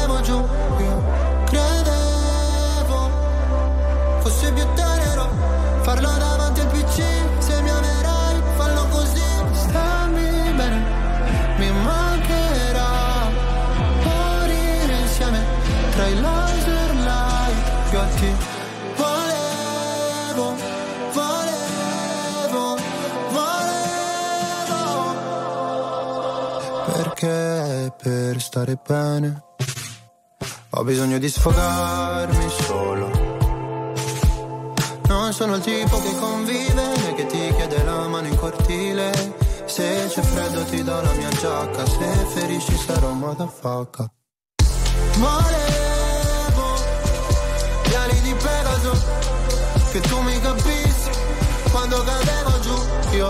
più 4.53 4.65
tenero 4.73 5.29
farlo 5.81 6.09
davanti 6.17 6.59
al 6.61 6.67
PC. 6.67 7.03
Se 7.39 7.61
mi 7.61 7.69
amerai, 7.69 8.41
fallo 8.55 8.87
così, 8.89 9.21
stammi 9.53 10.53
bene, 10.55 10.85
mi 11.57 11.71
mancherà 11.71 13.29
morire 14.03 14.99
insieme 14.99 15.45
tra 15.91 16.07
i 16.07 16.19
laser 16.19 16.95
light 16.95 17.89
piatti. 17.89 18.35
Volevo, 18.95 20.55
volevo, 21.13 22.77
volevo. 23.31 23.79
Perché 26.93 27.93
per 28.01 28.41
stare 28.41 28.77
bene 28.85 29.43
ho 30.73 30.83
bisogno 30.83 31.17
di 31.17 31.29
sfogarmi 31.29 32.49
solo. 32.49 32.90
Non 35.31 35.39
sono 35.39 35.55
il 35.55 35.61
tipo 35.61 35.97
che 36.01 36.13
convive 36.19 36.73
né 36.73 37.13
che 37.13 37.25
ti 37.25 37.53
chiede 37.55 37.83
la 37.83 38.05
mano 38.07 38.27
in 38.27 38.35
cortile. 38.35 39.11
Se 39.63 40.07
c'è 40.09 40.21
freddo 40.21 40.63
ti 40.65 40.83
do 40.83 40.99
la 41.01 41.11
mia 41.13 41.29
giacca, 41.29 41.85
se 41.85 42.05
ferisci 42.33 42.75
sarò 42.75 43.11
motherfucker. 43.11 44.09
Volevo 45.17 46.75
gli 47.85 47.93
ali 47.93 48.21
di 48.21 48.33
Pegaso, 48.33 48.91
che 49.91 50.01
tu 50.01 50.19
mi 50.19 50.37
capissi 50.41 51.09
quando 51.71 52.03
cadevo 52.03 52.59
giù. 52.59 53.15
Io 53.15 53.29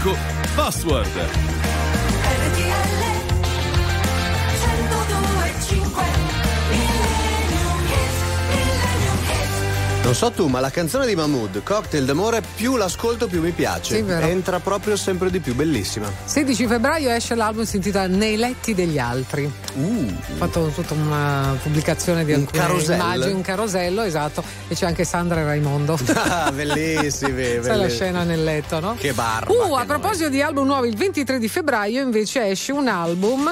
poco 0.00 0.16
Password. 0.56 1.08
Non 10.10 10.18
so 10.18 10.32
tu, 10.32 10.48
ma 10.48 10.58
la 10.58 10.70
canzone 10.70 11.06
di 11.06 11.14
Mahmood, 11.14 11.62
Cocktail 11.62 12.04
d'amore, 12.04 12.42
più 12.56 12.74
l'ascolto 12.74 13.28
più 13.28 13.40
mi 13.40 13.52
piace. 13.52 13.94
Sì, 13.94 14.02
vero. 14.02 14.26
Entra 14.26 14.58
proprio 14.58 14.96
sempre 14.96 15.30
di 15.30 15.38
più, 15.38 15.54
bellissima. 15.54 16.10
16 16.24 16.66
febbraio 16.66 17.10
esce 17.10 17.36
l'album 17.36 17.62
si 17.62 17.76
intitola 17.76 18.08
Nei 18.08 18.36
letti 18.36 18.74
degli 18.74 18.98
altri. 18.98 19.48
Uh. 19.74 20.12
Ho 20.32 20.34
fatto 20.34 20.72
tutta 20.74 20.94
una 20.94 21.56
pubblicazione 21.62 22.24
di 22.24 22.32
Un 22.32 22.40
alcune 22.40 22.60
carosello. 22.60 23.02
immagini, 23.04 23.32
un 23.34 23.42
carosello, 23.42 24.02
esatto, 24.02 24.42
e 24.66 24.74
c'è 24.74 24.86
anche 24.86 25.04
Sandra 25.04 25.42
e 25.42 25.44
Raimondo. 25.44 25.96
Ah, 26.12 26.50
bellissimi, 26.50 27.44
Sai 27.46 27.54
la 27.54 27.60
bellissimi. 27.60 27.90
scena 27.90 28.24
nel 28.24 28.42
letto, 28.42 28.80
no? 28.80 28.96
Che 28.98 29.12
barba. 29.12 29.52
Uh, 29.52 29.74
a 29.74 29.84
proposito 29.84 30.28
di 30.28 30.42
album 30.42 30.66
nuovi, 30.66 30.88
il 30.88 30.96
23 30.96 31.38
di 31.38 31.46
febbraio 31.46 32.02
invece 32.02 32.48
esce 32.48 32.72
un 32.72 32.88
album 32.88 33.48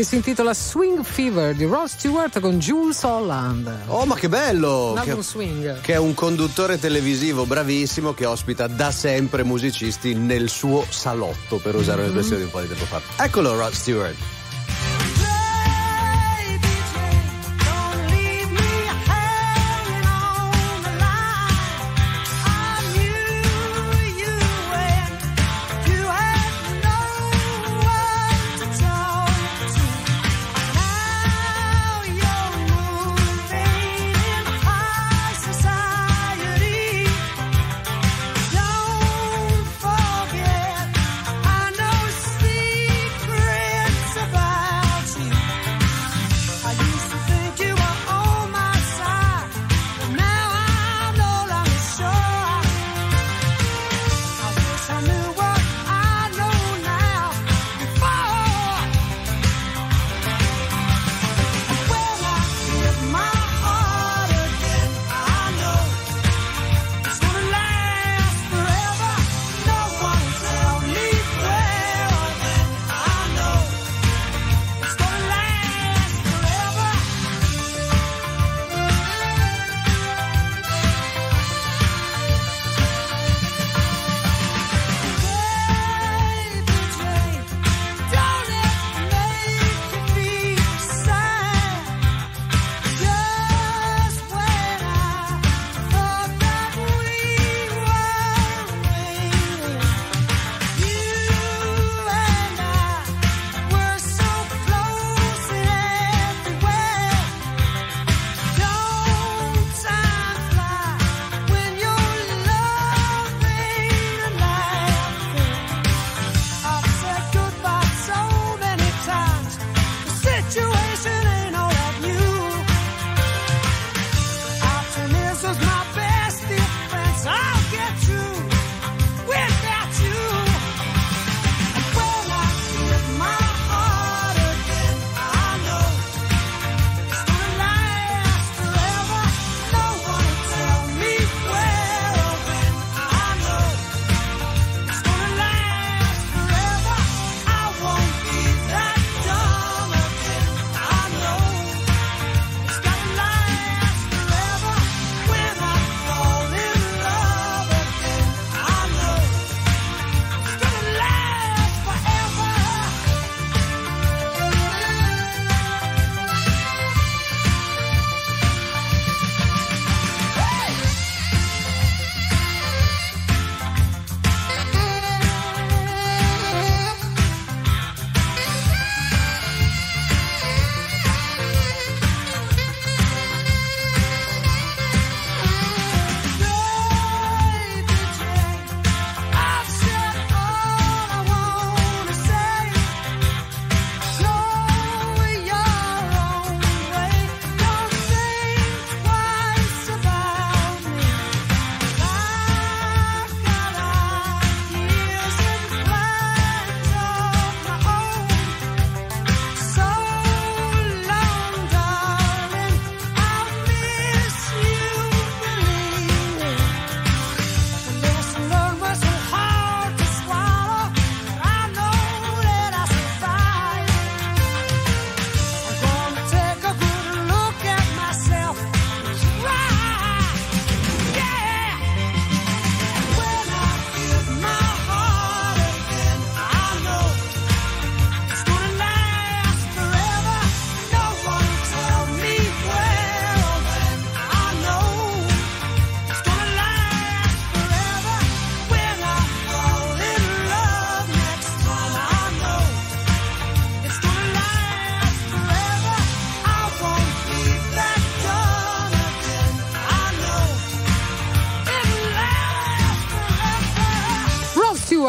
che 0.00 0.06
si 0.06 0.14
intitola 0.16 0.54
Swing 0.54 1.02
Fever 1.04 1.54
di 1.54 1.64
Ross 1.64 1.90
Stewart 1.92 2.40
con 2.40 2.58
Jules 2.58 3.02
Holland. 3.02 3.70
Oh, 3.88 4.06
ma 4.06 4.14
che 4.14 4.30
bello! 4.30 4.94
Un 4.96 5.02
Che, 5.02 5.22
swing. 5.22 5.80
che 5.82 5.92
è 5.92 5.98
un 5.98 6.14
conduttore 6.14 6.78
televisivo 6.78 7.44
bravissimo 7.44 8.14
che 8.14 8.24
ospita 8.24 8.66
da 8.66 8.90
sempre 8.92 9.44
musicisti 9.44 10.14
nel 10.14 10.48
suo 10.48 10.86
salotto, 10.88 11.58
per 11.58 11.74
usare 11.74 12.00
Mm-hmm. 12.00 12.12
un'espressione 12.12 12.38
di 12.38 12.44
un 12.44 12.50
po' 12.50 12.60
di 12.62 12.68
tempo 12.68 12.84
fa. 12.86 13.02
Eccolo, 13.22 13.54
Rod 13.58 13.72
Stewart. 13.72 14.14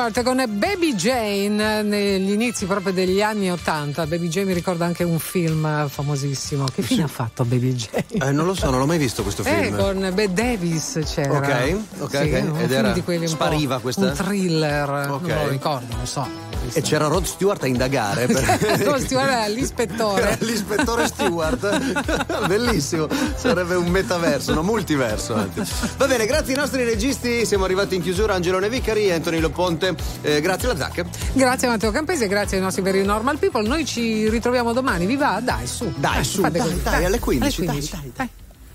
Stewart 0.09 0.23
con 0.23 0.43
Baby 0.57 0.95
Jane 0.95 1.83
negli 1.83 2.31
inizi 2.31 2.65
proprio 2.65 2.91
degli 2.91 3.21
anni 3.21 3.51
Ottanta. 3.51 4.07
Baby 4.07 4.29
Jane 4.29 4.47
mi 4.47 4.53
ricorda 4.53 4.83
anche 4.85 5.03
un 5.03 5.19
film 5.19 5.87
famosissimo. 5.87 6.65
Che 6.73 6.81
fine 6.81 7.03
ha 7.03 7.07
fatto 7.07 7.45
Baby 7.45 7.73
Jane? 7.75 8.05
Eh, 8.07 8.31
non 8.31 8.47
lo 8.47 8.55
so, 8.55 8.71
non 8.71 8.79
l'ho 8.79 8.87
mai 8.87 8.97
visto 8.97 9.21
questo 9.21 9.43
Eh, 9.43 9.65
film. 9.65 9.77
con 9.77 10.11
Bette 10.15 10.33
Davis 10.33 10.99
c'era. 11.05 11.33
Ok, 11.37 11.75
ok, 11.99 12.09
Sì, 12.09 12.33
ok. 12.33 12.43
un 12.49 12.59
Ed 12.59 12.67
film 12.67 12.71
era- 12.79 12.91
di 12.93 13.03
quelli 13.03 13.25
un 13.25 13.31
po' 13.37 13.43
spariva 13.43 13.77
questa? 13.79 14.05
Un 14.07 14.13
thriller, 14.13 14.89
Ok. 14.89 15.21
non 15.27 15.37
lo 15.43 15.47
ricordo, 15.49 15.95
non 15.95 16.07
so. 16.07 16.27
E 16.73 16.81
c'era 16.81 17.07
Rod 17.07 17.25
Stewart 17.25 17.63
a 17.63 17.67
indagare. 17.67 18.25
Per... 18.27 18.83
Lo 18.87 18.99
Stewart 18.99 19.27
era 19.29 19.47
l'ispettore. 19.47 20.37
L'ispettore 20.41 21.07
Stewart. 21.07 21.67
Bellissimo. 22.47 23.07
Sarebbe 23.35 23.75
un 23.75 23.87
metaverso, 23.89 24.53
no, 24.53 24.63
multiverso. 24.63 25.35
anzi. 25.35 25.61
Va 25.97 26.07
bene, 26.07 26.25
grazie 26.25 26.53
ai 26.53 26.59
nostri 26.59 26.83
registi. 26.83 27.45
Siamo 27.45 27.65
arrivati 27.65 27.95
in 27.95 28.01
chiusura. 28.01 28.33
Angelo 28.33 28.59
Nevicari, 28.59 29.11
Anthony 29.11 29.39
Loponte. 29.39 29.95
Eh, 30.21 30.41
grazie 30.41 30.69
alla 30.69 30.77
Zac. 30.77 31.05
Grazie 31.33 31.67
a 31.67 31.71
Matteo 31.71 31.91
Campese, 31.91 32.27
grazie 32.27 32.57
ai 32.57 32.63
nostri 32.63 32.81
veri 32.81 33.03
normal 33.03 33.37
people. 33.37 33.67
Noi 33.67 33.85
ci 33.85 34.29
ritroviamo 34.29 34.73
domani. 34.73 35.05
Vi 35.05 35.17
va? 35.17 35.39
Dai, 35.43 35.67
su. 35.67 35.91
Dai, 35.95 36.23
su, 36.23 36.41
fate 36.41 36.57
dai, 36.59 36.67
così. 36.67 36.81
dai, 36.83 37.05
alle 37.05 37.19
15, 37.19 37.59
Alle 37.61 37.65
dai, 37.71 37.75
15. 37.87 38.11
dai. 38.15 38.29